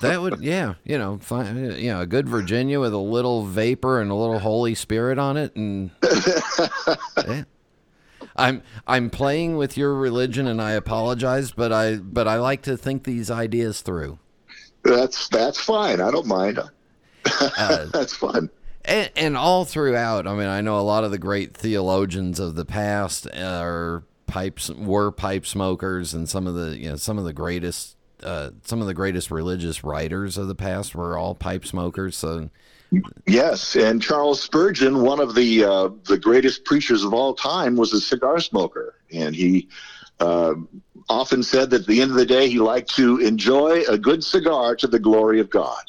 [0.01, 4.01] That would, yeah, you know, fine, you know, a good Virginia with a little vapor
[4.01, 5.91] and a little Holy Spirit on it, and
[7.27, 7.45] yeah.
[8.35, 12.77] I'm I'm playing with your religion, and I apologize, but I but I like to
[12.77, 14.19] think these ideas through.
[14.85, 16.01] That's that's fine.
[16.01, 16.59] I don't mind.
[16.59, 18.51] Uh, that's fun.
[18.85, 22.55] And, and, all throughout, I mean, I know a lot of the great theologians of
[22.55, 27.25] the past are pipes were pipe smokers, and some of the you know some of
[27.25, 27.96] the greatest
[28.27, 32.17] uh, some of the greatest religious writers of the past were all pipe smokers.
[32.17, 32.51] So
[33.27, 37.93] Yes, and Charles Spurgeon, one of the uh, the greatest preachers of all time, was
[37.93, 39.69] a cigar smoker, and he
[40.21, 40.55] uh,
[41.09, 44.23] often said that at the end of the day he liked to enjoy a good
[44.23, 45.83] cigar to the glory of God.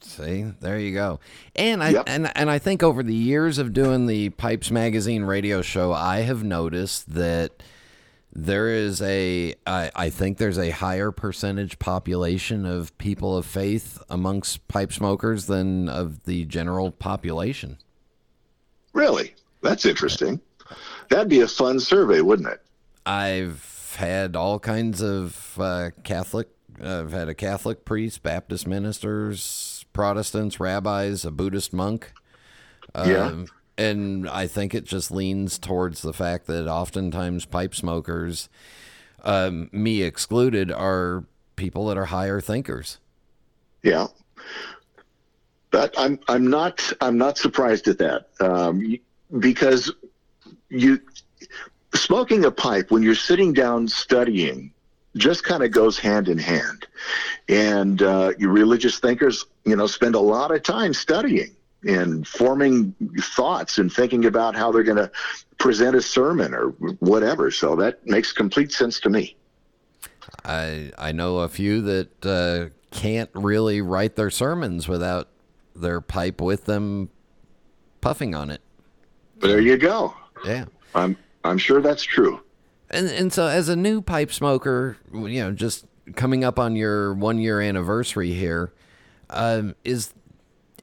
[0.00, 1.20] See, there you go.
[1.54, 2.04] And I yep.
[2.08, 6.20] and and I think over the years of doing the Pipes Magazine radio show, I
[6.20, 7.62] have noticed that
[8.34, 14.02] there is a I, I think there's a higher percentage population of people of faith
[14.10, 17.78] amongst pipe smokers than of the general population.
[18.92, 19.34] Really?
[19.62, 20.40] That's interesting.
[21.08, 22.60] That'd be a fun survey, wouldn't it?
[23.06, 26.48] I've had all kinds of uh, Catholic.
[26.82, 32.12] I've had a Catholic priest, Baptist ministers, Protestants, rabbis, a Buddhist monk.
[32.96, 33.44] Yeah.
[33.76, 38.48] And I think it just leans towards the fact that oftentimes pipe smokers,
[39.24, 41.24] um, me excluded, are
[41.56, 42.98] people that are higher thinkers.
[43.82, 44.06] Yeah,
[45.70, 48.96] but I'm I'm not I'm not surprised at that um,
[49.40, 49.92] because
[50.68, 51.00] you
[51.94, 54.72] smoking a pipe when you're sitting down studying
[55.16, 56.86] just kind of goes hand in hand,
[57.48, 61.54] and uh, religious thinkers you know spend a lot of time studying
[61.86, 65.10] and forming thoughts and thinking about how they're going to
[65.58, 66.68] present a sermon or
[67.00, 67.50] whatever.
[67.50, 69.36] So that makes complete sense to me.
[70.44, 75.28] I I know a few that uh, can't really write their sermons without
[75.74, 77.10] their pipe with them
[78.00, 78.60] puffing on it.
[79.40, 80.14] There you go.
[80.44, 82.40] Yeah, I'm I'm sure that's true.
[82.90, 87.14] And and so as a new pipe smoker, you know, just coming up on your
[87.14, 88.72] one year anniversary here,
[89.30, 90.12] um, is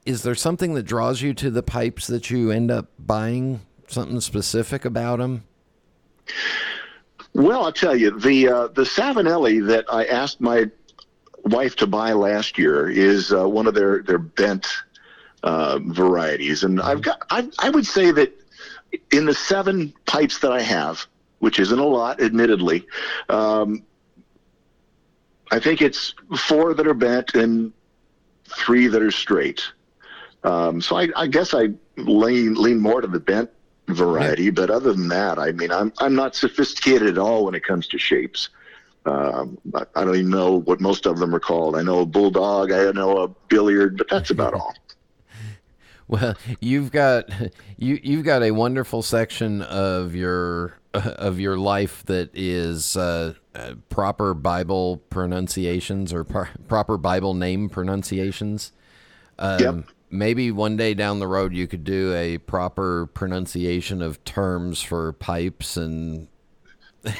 [0.05, 3.61] is there something that draws you to the pipes that you end up buying?
[3.87, 5.43] Something specific about them?
[7.33, 10.69] Well, I'll tell you the uh, the Savinelli that I asked my
[11.43, 14.67] wife to buy last year is uh, one of their their bent
[15.43, 18.33] uh, varieties, and I've got I, I would say that
[19.11, 21.05] in the seven pipes that I have,
[21.39, 22.85] which isn't a lot, admittedly,
[23.29, 23.83] um,
[25.51, 27.71] I think it's four that are bent and
[28.45, 29.63] three that are straight.
[30.43, 33.49] Um, so I, I, guess I lean lean more to the bent
[33.87, 34.51] variety, yeah.
[34.51, 37.87] but other than that, I mean, I'm I'm not sophisticated at all when it comes
[37.89, 38.49] to shapes.
[39.05, 41.75] Um, I, I, don't even know what most of them are called.
[41.75, 44.73] I know a bulldog, I know a billiard, but that's about all.
[46.07, 47.29] Well, you've got
[47.77, 53.75] you you've got a wonderful section of your of your life that is uh, uh,
[53.87, 58.73] proper Bible pronunciations or par- proper Bible name pronunciations.
[59.39, 64.23] Um, yep maybe one day down the road you could do a proper pronunciation of
[64.25, 66.27] terms for pipes and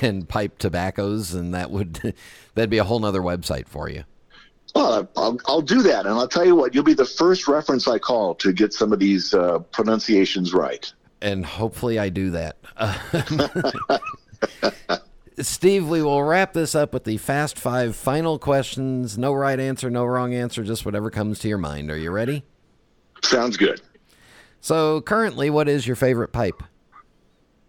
[0.01, 2.13] and pipe tobaccos and that would
[2.53, 4.03] that'd be a whole nother website for you
[4.75, 7.87] well I'll, I'll do that and i'll tell you what you'll be the first reference
[7.87, 12.57] i call to get some of these uh, pronunciations right and hopefully i do that
[15.39, 19.17] Steve, we will wrap this up with the fast five final questions.
[19.17, 21.89] No right answer, no wrong answer, just whatever comes to your mind.
[21.89, 22.43] Are you ready?
[23.23, 23.81] Sounds good.
[24.59, 26.61] So, currently, what is your favorite pipe?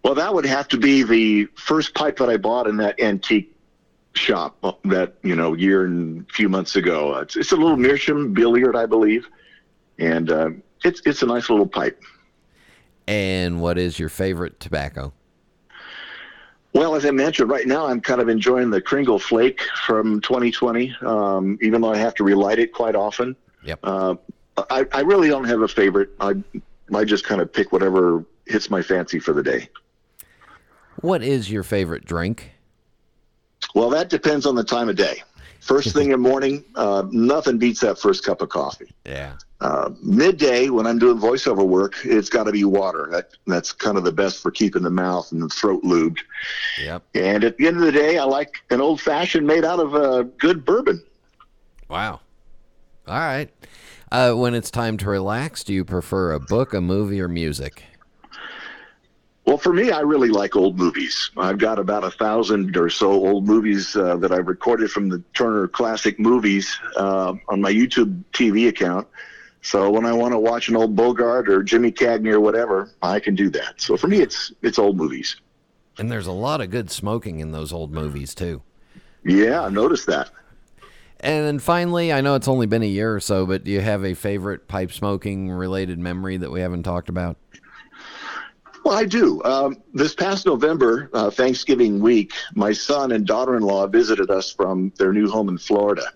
[0.05, 3.55] Well, that would have to be the first pipe that I bought in that antique
[4.15, 7.17] shop uh, that you know year and a few months ago.
[7.19, 9.29] It's, it's a little Meerschaum billiard, I believe,
[9.99, 10.51] and uh,
[10.85, 12.03] it's it's a nice little pipe.
[13.07, 15.13] And what is your favorite tobacco?
[16.75, 20.97] Well, as I mentioned, right now I'm kind of enjoying the Kringle Flake from 2020,
[21.03, 23.37] um, even though I have to relight it quite often.
[23.63, 23.81] Yep.
[23.83, 24.15] Uh,
[24.57, 26.11] I, I really don't have a favorite.
[26.21, 26.35] I
[26.95, 29.69] I just kind of pick whatever hits my fancy for the day.
[31.01, 32.53] What is your favorite drink?
[33.75, 35.23] Well, that depends on the time of day.
[35.61, 38.91] First thing in the morning, uh, nothing beats that first cup of coffee.
[39.07, 39.35] Yeah.
[39.61, 43.09] Uh, midday, when I'm doing voiceover work, it's got to be water.
[43.13, 46.19] That that's kind of the best for keeping the mouth and the throat lubed.
[46.83, 47.05] Yep.
[47.15, 49.95] And at the end of the day, I like an old fashioned made out of
[49.95, 51.01] uh, good bourbon.
[51.89, 52.21] Wow.
[53.07, 53.51] All right.
[54.11, 57.85] Uh, when it's time to relax, do you prefer a book, a movie, or music?
[59.45, 61.31] Well, for me, I really like old movies.
[61.37, 65.21] I've got about a thousand or so old movies uh, that I've recorded from the
[65.35, 69.09] Turner Classic Movies uh, on my YouTube TV account.
[69.63, 73.19] So when I want to watch an old Bogart or Jimmy Cagney or whatever, I
[73.19, 73.81] can do that.
[73.81, 75.37] So for me, it's it's old movies.
[75.99, 78.63] And there's a lot of good smoking in those old movies too.
[79.25, 80.31] Yeah, I noticed that.
[81.23, 83.81] And then finally, I know it's only been a year or so, but do you
[83.81, 87.37] have a favorite pipe smoking related memory that we haven't talked about?
[88.85, 89.41] Well, I do.
[89.45, 94.53] Um, this past November, uh, Thanksgiving week, my son and daughter in law visited us
[94.53, 96.13] from their new home in Florida.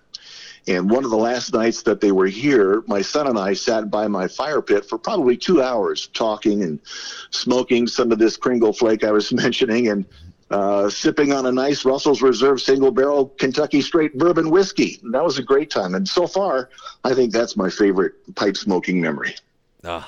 [0.67, 3.89] And one of the last nights that they were here, my son and I sat
[3.89, 6.81] by my fire pit for probably two hours talking and
[7.29, 10.05] smoking some of this Kringle flake I was mentioning and
[10.49, 14.99] uh, sipping on a nice Russell's Reserve single barrel Kentucky straight bourbon whiskey.
[15.03, 15.93] And that was a great time.
[15.95, 16.69] And so far,
[17.03, 19.35] I think that's my favorite pipe smoking memory.
[19.83, 20.07] Oh,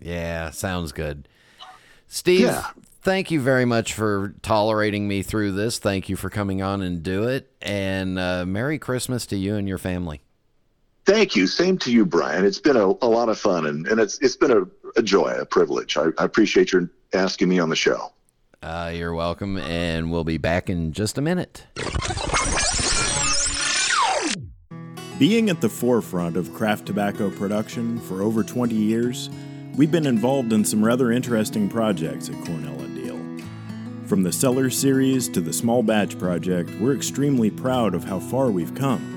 [0.00, 1.28] yeah, sounds good.
[2.08, 2.66] Steve, Yeah.
[3.02, 5.78] thank you very much for tolerating me through this.
[5.78, 7.50] Thank you for coming on and do it.
[7.62, 10.20] And uh, Merry Christmas to you and your family.
[11.06, 11.46] Thank you.
[11.46, 12.44] Same to you, Brian.
[12.44, 14.62] It's been a, a lot of fun and, and it's it's been a,
[14.96, 15.96] a joy, a privilege.
[15.96, 18.12] I, I appreciate your asking me on the show.
[18.62, 21.66] Uh, you're welcome, and we'll be back in just a minute.
[25.18, 29.30] Being at the forefront of craft tobacco production for over 20 years,
[29.76, 34.06] we've been involved in some rather interesting projects at Cornell and Diehl.
[34.06, 38.50] From the Cellar series to the Small Batch project, we're extremely proud of how far
[38.50, 39.16] we've come.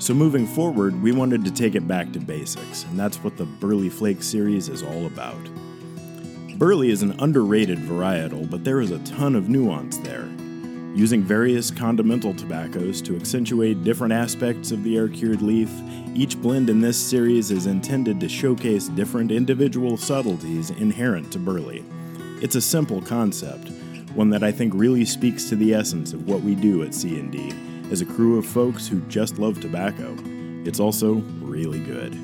[0.00, 3.44] So, moving forward, we wanted to take it back to basics, and that's what the
[3.44, 5.38] Burley Flake series is all about.
[6.56, 10.28] Burley is an underrated varietal, but there is a ton of nuance there.
[10.94, 15.68] Using various condimental tobaccos to accentuate different aspects of the air cured leaf,
[16.14, 21.84] each blend in this series is intended to showcase different individual subtleties inherent to Burley.
[22.40, 23.70] It's a simple concept,
[24.14, 27.52] one that I think really speaks to the essence of what we do at C&D
[27.90, 30.16] as a crew of folks who just love tobacco.
[30.64, 32.16] It's also really good.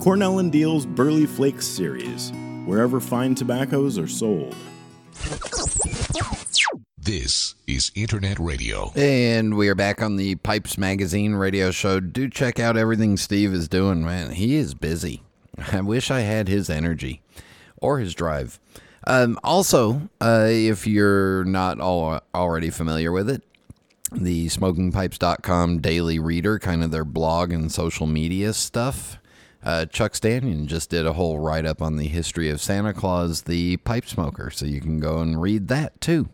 [0.00, 2.30] Cornell and Diehl's Burley Flakes series,
[2.68, 4.54] wherever fine tobaccos are sold.
[6.98, 8.92] This is Internet Radio.
[8.94, 11.98] And we are back on the Pipes Magazine radio show.
[11.98, 14.32] Do check out everything Steve is doing, man.
[14.32, 15.22] He is busy.
[15.72, 17.22] I wish I had his energy
[17.78, 18.60] or his drive.
[19.06, 23.42] Um, also, uh, if you're not all, already familiar with it,
[24.12, 29.18] the smokingpipes.com daily reader, kind of their blog and social media stuff.
[29.64, 33.42] Uh, Chuck Stanion just did a whole write up on the history of Santa Claus,
[33.42, 36.28] the pipe smoker, so you can go and read that too.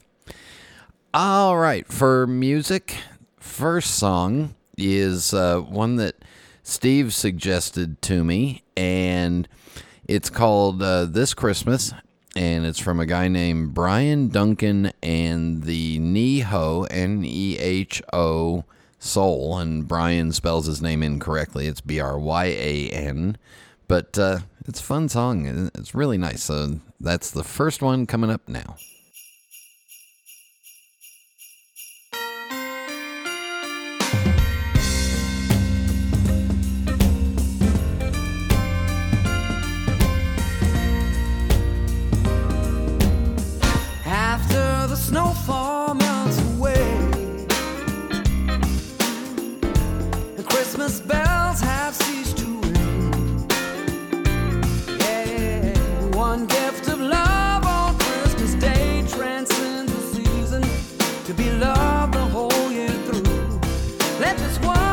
[1.13, 2.97] All right, for music,
[3.39, 6.17] first song is uh, one that
[6.63, 9.49] Steve suggested to me, and
[10.07, 11.93] it's called uh, This Christmas,
[12.37, 18.65] and it's from a guy named Bryan Duncan and the Neho, N E H O
[19.05, 21.67] Soul, and Brian spells his name incorrectly.
[21.67, 23.37] It's B R Y A N,
[23.87, 25.71] but uh, it's a fun song.
[25.75, 26.43] It's really nice.
[26.45, 28.77] So that's the first one coming up now.
[64.25, 64.84] Let this one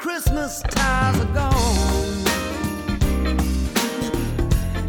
[0.00, 2.24] Christmas ties are gone.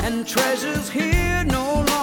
[0.05, 2.00] And treasures here no longer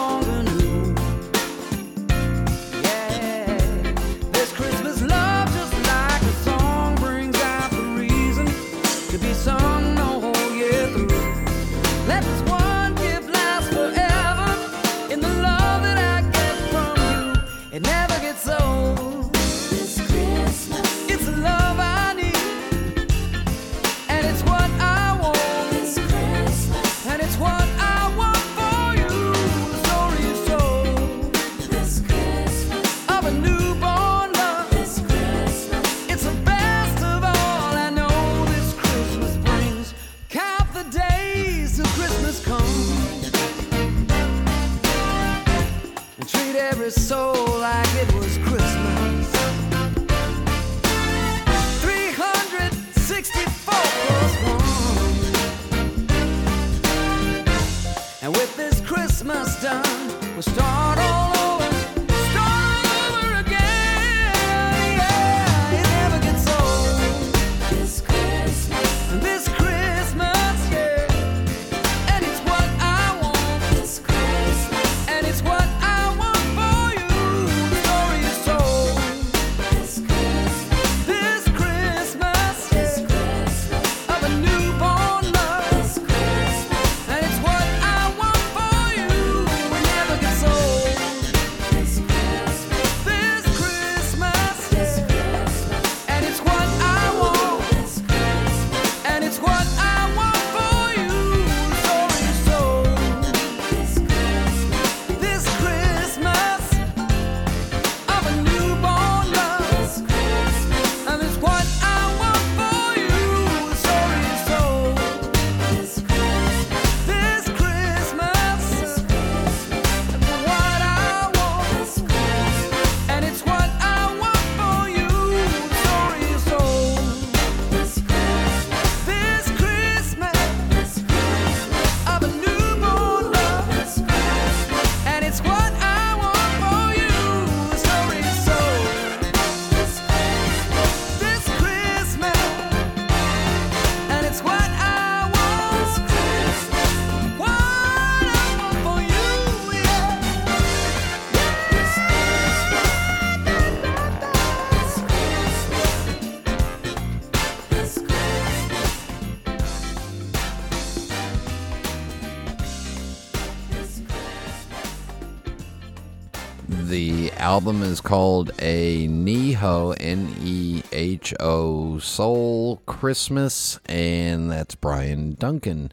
[167.58, 175.90] album is called A Neho, N E H O Soul Christmas, and that's Bryan Duncan.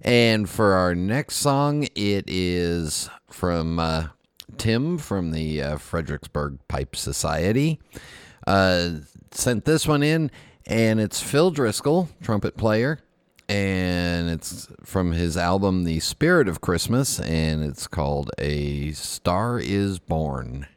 [0.00, 4.10] And for our next song, it is from uh,
[4.58, 7.80] Tim from the uh, Fredericksburg Pipe Society.
[8.46, 8.90] Uh,
[9.32, 10.30] sent this one in,
[10.66, 13.00] and it's Phil Driscoll, trumpet player,
[13.48, 19.98] and it's from his album The Spirit of Christmas, and it's called A Star Is
[19.98, 20.68] Born.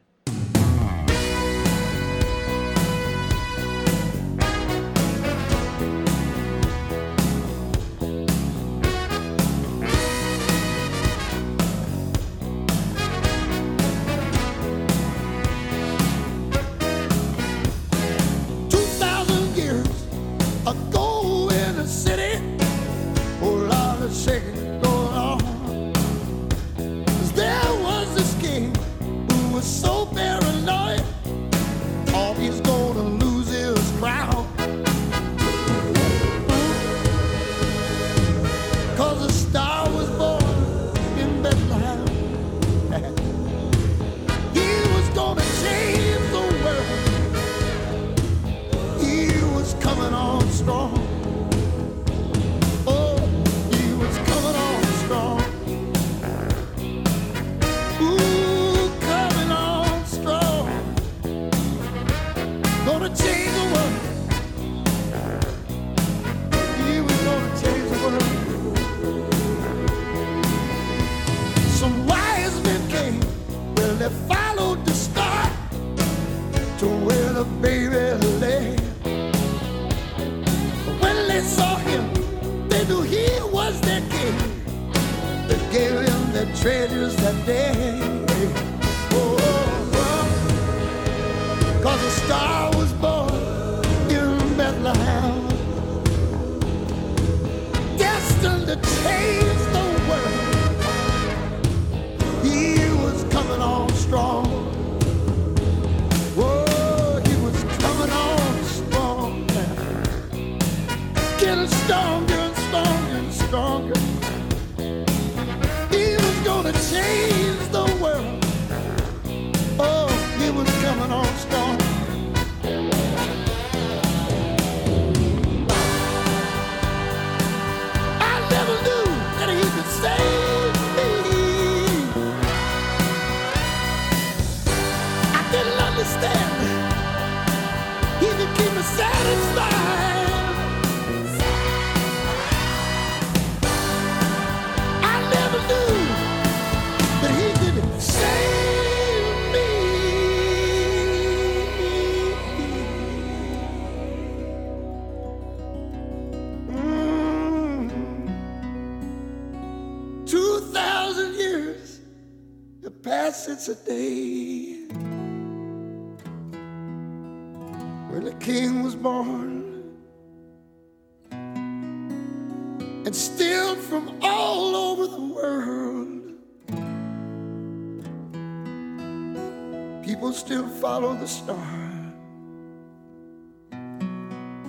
[180.86, 181.68] Follow the star.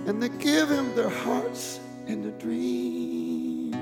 [0.07, 3.75] And they give him their hearts and their dreams.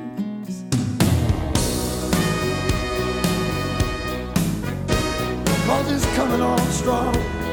[5.66, 7.45] Cause it's coming on strong.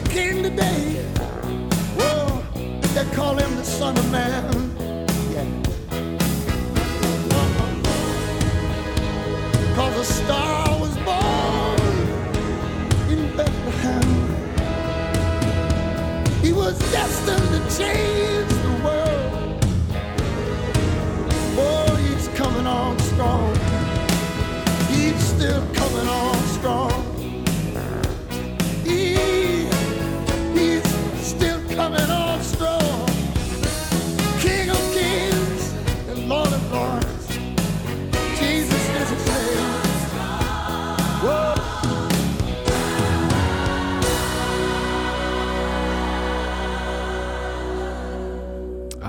[0.00, 1.04] The king today.
[1.98, 2.42] Whoa,
[2.94, 4.52] they call him the Son of Man.
[9.74, 11.80] Cause a star was born
[13.10, 14.10] in Bethlehem.
[16.42, 19.64] He was destined to change the world.
[21.56, 23.54] Oh, he's coming on strong.
[24.90, 27.07] He's still coming on strong.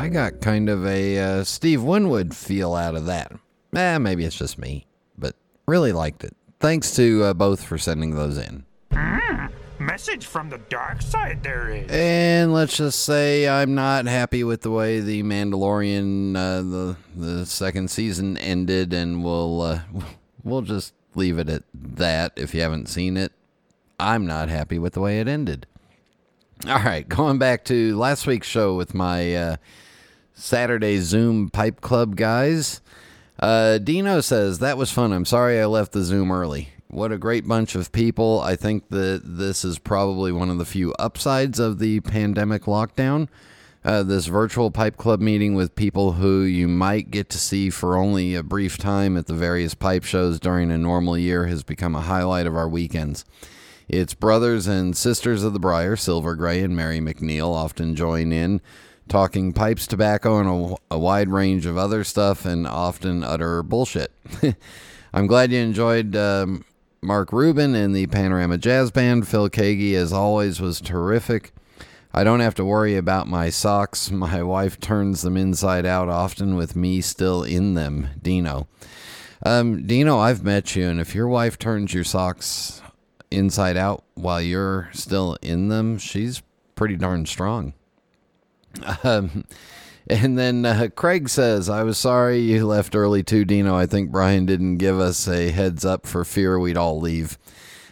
[0.10, 3.32] I got kind of a uh, Steve Winwood feel out of that.
[3.76, 4.88] Eh, maybe it's just me,
[5.20, 5.36] but
[5.68, 6.36] really liked it.
[6.60, 8.66] Thanks to uh, both for sending those in.
[8.92, 11.92] Mm, message from the dark side there is.
[11.92, 17.46] And let's just say I'm not happy with the way the Mandalorian uh, the the
[17.46, 19.82] second season ended, and we'll uh,
[20.44, 22.34] we'll just leave it at that.
[22.36, 23.32] If you haven't seen it,
[24.00, 25.68] I'm not happy with the way it ended.
[26.68, 29.56] All right, going back to last week's show with my uh,
[30.40, 32.82] Saturday Zoom Pipe Club guys.
[33.40, 35.12] Uh, Dino says that was fun.
[35.12, 36.70] I'm sorry I left the Zoom early.
[36.88, 38.40] What a great bunch of people.
[38.40, 43.28] I think that this is probably one of the few upsides of the pandemic lockdown.
[43.84, 47.96] Uh, this virtual pipe club meeting with people who you might get to see for
[47.96, 51.96] only a brief time at the various pipe shows during a normal year has become
[51.96, 53.24] a highlight of our weekends.
[53.88, 58.62] Its brothers and sisters of the Briar, Silver Gray and Mary McNeil, often join in,
[59.10, 60.50] talking pipes, tobacco, and
[60.92, 64.12] a, a wide range of other stuff, and often utter bullshit.
[65.14, 66.64] I'm glad you enjoyed um,
[67.02, 69.28] Mark Rubin and the Panorama Jazz Band.
[69.28, 71.52] Phil Kagi, as always, was terrific.
[72.14, 74.12] I don't have to worry about my socks.
[74.12, 78.08] My wife turns them inside out often with me still in them.
[78.22, 78.68] Dino.
[79.46, 82.82] Um, Dino, I've met you, and if your wife turns your socks
[83.32, 86.42] inside out while you're still in them, she's
[86.76, 87.74] pretty darn strong.
[89.04, 89.46] Um,
[90.10, 93.76] and then uh, Craig says, I was sorry you left early too, Dino.
[93.76, 97.38] I think Brian didn't give us a heads up for fear we'd all leave.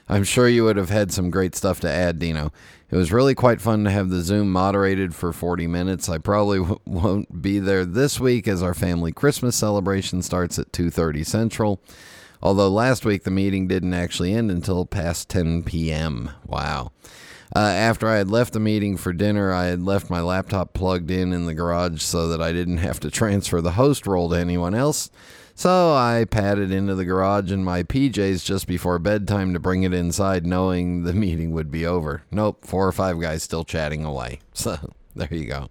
[0.09, 2.51] I'm sure you would have had some great stuff to add, Dino.
[2.89, 6.07] It was really quite fun to have the Zoom moderated for 40 minutes.
[6.07, 10.71] I probably w- won't be there this week as our family Christmas celebration starts at
[10.71, 11.81] 2:30 Central.
[12.41, 16.31] Although last week the meeting didn't actually end until past 10 p.m.
[16.45, 16.93] Wow.
[17.55, 21.09] Uh, after I had left the meeting for dinner, I had left my laptop plugged
[21.09, 24.35] in in the garage so that I didn't have to transfer the host role to
[24.35, 25.09] anyone else.
[25.55, 29.93] So I padded into the garage in my PJs just before bedtime to bring it
[29.93, 32.23] inside, knowing the meeting would be over.
[32.29, 34.39] Nope, four or five guys still chatting away.
[34.53, 34.77] So
[35.15, 35.69] there you go.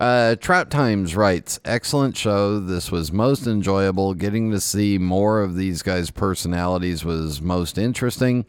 [0.00, 2.58] Uh, Trout Times writes, excellent show.
[2.58, 4.14] This was most enjoyable.
[4.14, 8.46] Getting to see more of these guys' personalities was most interesting.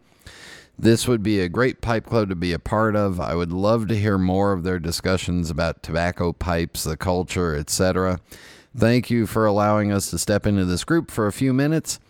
[0.82, 3.20] This would be a great pipe club to be a part of.
[3.20, 8.18] I would love to hear more of their discussions about tobacco pipes, the culture, etc.
[8.76, 12.00] Thank you for allowing us to step into this group for a few minutes.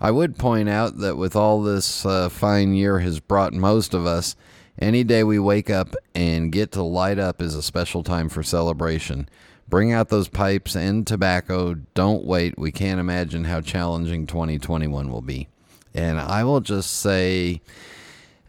[0.00, 4.06] I would point out that with all this uh, fine year has brought most of
[4.06, 4.34] us,
[4.76, 8.42] any day we wake up and get to light up is a special time for
[8.42, 9.28] celebration.
[9.68, 11.74] Bring out those pipes and tobacco.
[11.94, 12.58] Don't wait.
[12.58, 15.46] We can't imagine how challenging 2021 will be.
[15.94, 17.62] And I will just say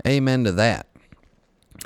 [0.06, 0.88] amen to that.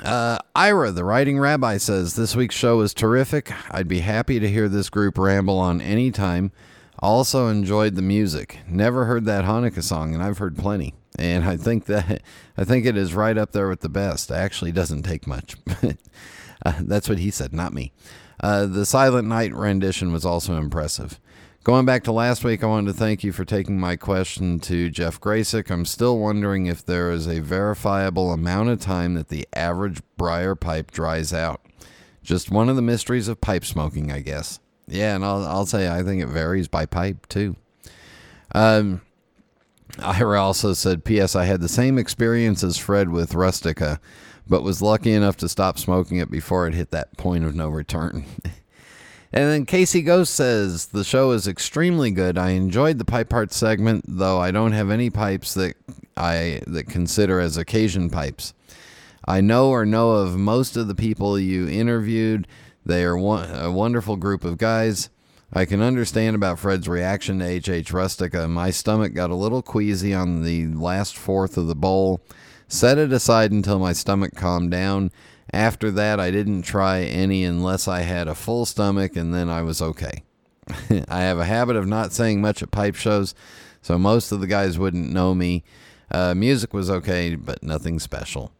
[0.02, 3.52] Uh, Ira, the writing rabbi, says this week's show is terrific.
[3.70, 6.50] I'd be happy to hear this group ramble on any time.
[6.98, 8.58] Also enjoyed the music.
[8.68, 10.94] Never heard that Hanukkah song, and I've heard plenty.
[11.18, 12.22] And I think that
[12.56, 14.30] I think it is right up there with the best.
[14.30, 15.56] Actually, doesn't take much.
[16.64, 17.92] uh, that's what he said, not me.
[18.40, 21.20] Uh, the Silent Night rendition was also impressive.
[21.64, 24.90] Going back to last week, I wanted to thank you for taking my question to
[24.90, 25.70] Jeff Gracik.
[25.70, 30.56] I'm still wondering if there is a verifiable amount of time that the average briar
[30.56, 31.60] pipe dries out.
[32.20, 34.58] Just one of the mysteries of pipe smoking, I guess.
[34.88, 37.54] Yeah, and I'll, I'll say I think it varies by pipe too.
[38.52, 39.02] Um,
[40.00, 41.36] Ira also said, P.S.
[41.36, 44.00] I had the same experience as Fred with Rustica,
[44.48, 47.68] but was lucky enough to stop smoking it before it hit that point of no
[47.68, 48.24] return.
[49.32, 52.36] and then Casey Ghost says, The show is extremely good.
[52.36, 55.74] I enjoyed the pipe part segment, though I don't have any pipes that
[56.16, 58.52] I that consider as occasion pipes.
[59.26, 62.46] I know or know of most of the people you interviewed.
[62.84, 65.08] They are one, a wonderful group of guys.
[65.52, 68.48] I can understand about Fred's reaction to HH Rustica.
[68.48, 72.20] My stomach got a little queasy on the last fourth of the bowl.
[72.68, 75.10] Set it aside until my stomach calmed down.
[75.52, 79.62] After that, I didn't try any unless I had a full stomach, and then I
[79.62, 80.22] was okay.
[81.08, 83.34] I have a habit of not saying much at pipe shows,
[83.80, 85.64] so most of the guys wouldn't know me.
[86.10, 88.52] Uh, music was okay, but nothing special.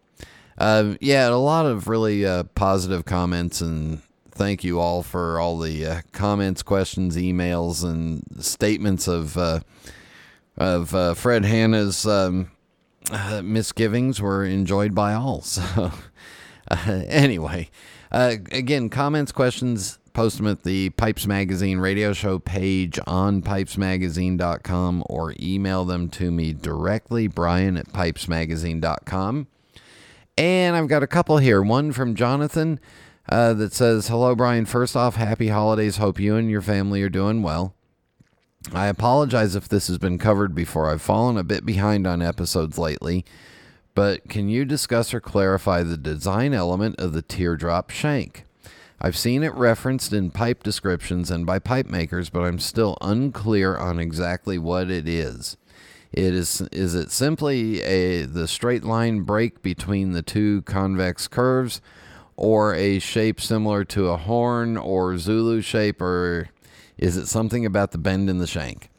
[0.58, 5.58] Uh, yeah, a lot of really uh, positive comments, and thank you all for all
[5.58, 9.60] the uh, comments, questions, emails, and statements of uh,
[10.56, 12.50] of uh, Fred Hanna's um,
[13.42, 15.44] misgivings were enjoyed by all.
[15.52, 15.92] So,
[16.72, 17.70] uh, anyway,
[18.10, 25.04] uh, again, comments, questions, post them at the Pipes Magazine radio show page on pipesmagazine.com
[25.06, 29.46] or email them to me directly, Brian at pipesmagazine.com.
[30.38, 31.62] And I've got a couple here.
[31.62, 32.80] One from Jonathan
[33.28, 34.64] uh, that says, Hello, Brian.
[34.64, 35.98] First off, happy holidays.
[35.98, 37.74] Hope you and your family are doing well.
[38.72, 40.90] I apologize if this has been covered before.
[40.90, 43.24] I've fallen a bit behind on episodes lately,
[43.94, 48.44] but can you discuss or clarify the design element of the teardrop shank?
[49.00, 53.76] I've seen it referenced in pipe descriptions and by pipe makers, but I'm still unclear
[53.76, 55.56] on exactly what it is.
[56.12, 61.80] It is is it simply a the straight line break between the two convex curves
[62.36, 66.50] or a shape similar to a horn or Zulu shape or
[66.96, 68.90] is it something about the bend in the shank?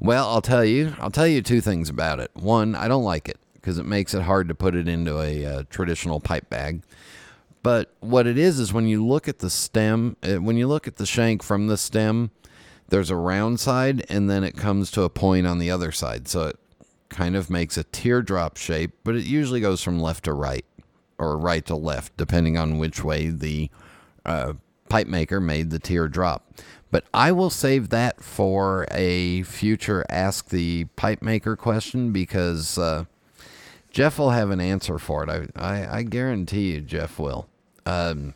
[0.00, 0.94] Well, I'll tell you.
[1.00, 2.30] I'll tell you two things about it.
[2.34, 5.44] One, I don't like it because it makes it hard to put it into a
[5.44, 6.82] uh, traditional pipe bag.
[7.62, 10.86] But what it is is when you look at the stem, uh, when you look
[10.86, 12.30] at the shank from the stem,
[12.88, 16.28] there's a round side and then it comes to a point on the other side.
[16.28, 16.58] So it
[17.08, 20.64] kind of makes a teardrop shape, but it usually goes from left to right
[21.18, 23.70] or right to left, depending on which way the
[24.24, 24.54] uh,
[24.88, 26.60] pipe maker made the teardrop.
[26.90, 33.04] But I will save that for a future Ask the Pipe Maker question because uh,
[33.90, 35.28] Jeff will have an answer for it.
[35.28, 37.48] I, I, I guarantee you, Jeff will.
[37.86, 38.34] Um,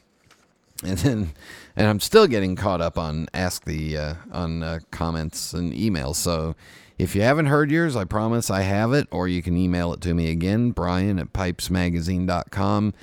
[0.85, 1.33] and then,
[1.77, 6.17] and I'm still getting caught up on Ask the uh, on uh, comments and emails.
[6.17, 6.57] So
[6.99, 10.01] if you haven't heard yours, I promise I have it, or you can email it
[10.03, 12.95] to me again, Brian at pipesmagazine.com.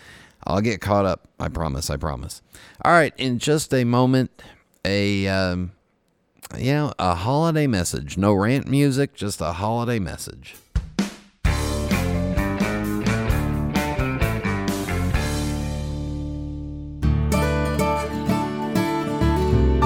[0.46, 1.28] I'll get caught up.
[1.40, 1.90] I promise.
[1.90, 2.42] I promise.
[2.84, 3.14] All right.
[3.18, 4.32] In just a moment,
[4.86, 5.72] a um,
[6.58, 8.18] know a holiday message.
[8.18, 10.56] No rant music, just a holiday message.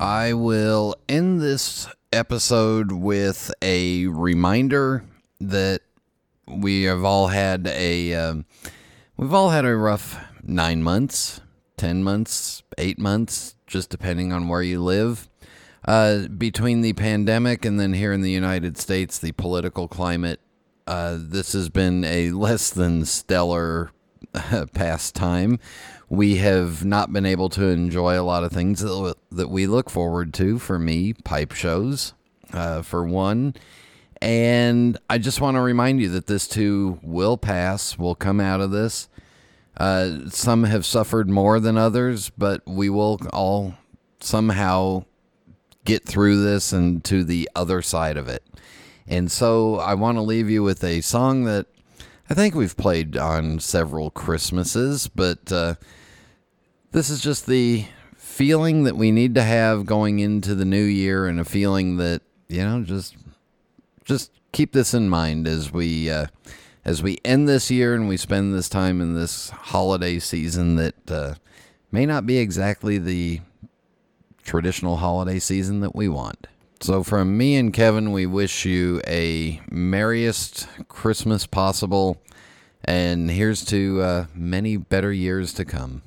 [0.00, 5.04] I will end this episode with a reminder
[5.40, 5.80] that
[6.46, 8.46] we have all had a um,
[9.16, 11.40] we've all had a rough nine months,
[11.76, 15.28] ten months, eight months, just depending on where you live.
[15.84, 20.38] Uh, between the pandemic and then here in the United States, the political climate,
[20.86, 23.90] uh, this has been a less than stellar
[24.74, 25.58] past time
[26.08, 30.32] we have not been able to enjoy a lot of things that, we look forward
[30.34, 30.58] to.
[30.58, 32.14] For me, pipe shows,
[32.52, 33.54] uh, for one.
[34.20, 37.98] And I just want to remind you that this too will pass.
[37.98, 39.08] We'll come out of this.
[39.76, 43.74] Uh, some have suffered more than others, but we will all
[44.20, 45.04] somehow
[45.84, 48.42] get through this and to the other side of it.
[49.06, 51.66] And so I want to leave you with a song that
[52.30, 55.76] I think we've played on several Christmases, but uh,
[56.92, 61.26] this is just the feeling that we need to have going into the new year,
[61.26, 63.16] and a feeling that you know just
[64.04, 66.26] just keep this in mind as we uh,
[66.84, 71.10] as we end this year and we spend this time in this holiday season that
[71.10, 71.34] uh,
[71.90, 73.40] may not be exactly the
[74.42, 76.46] traditional holiday season that we want.
[76.80, 82.22] So, from me and Kevin, we wish you a merriest Christmas possible,
[82.84, 86.02] and here's to uh, many better years to come.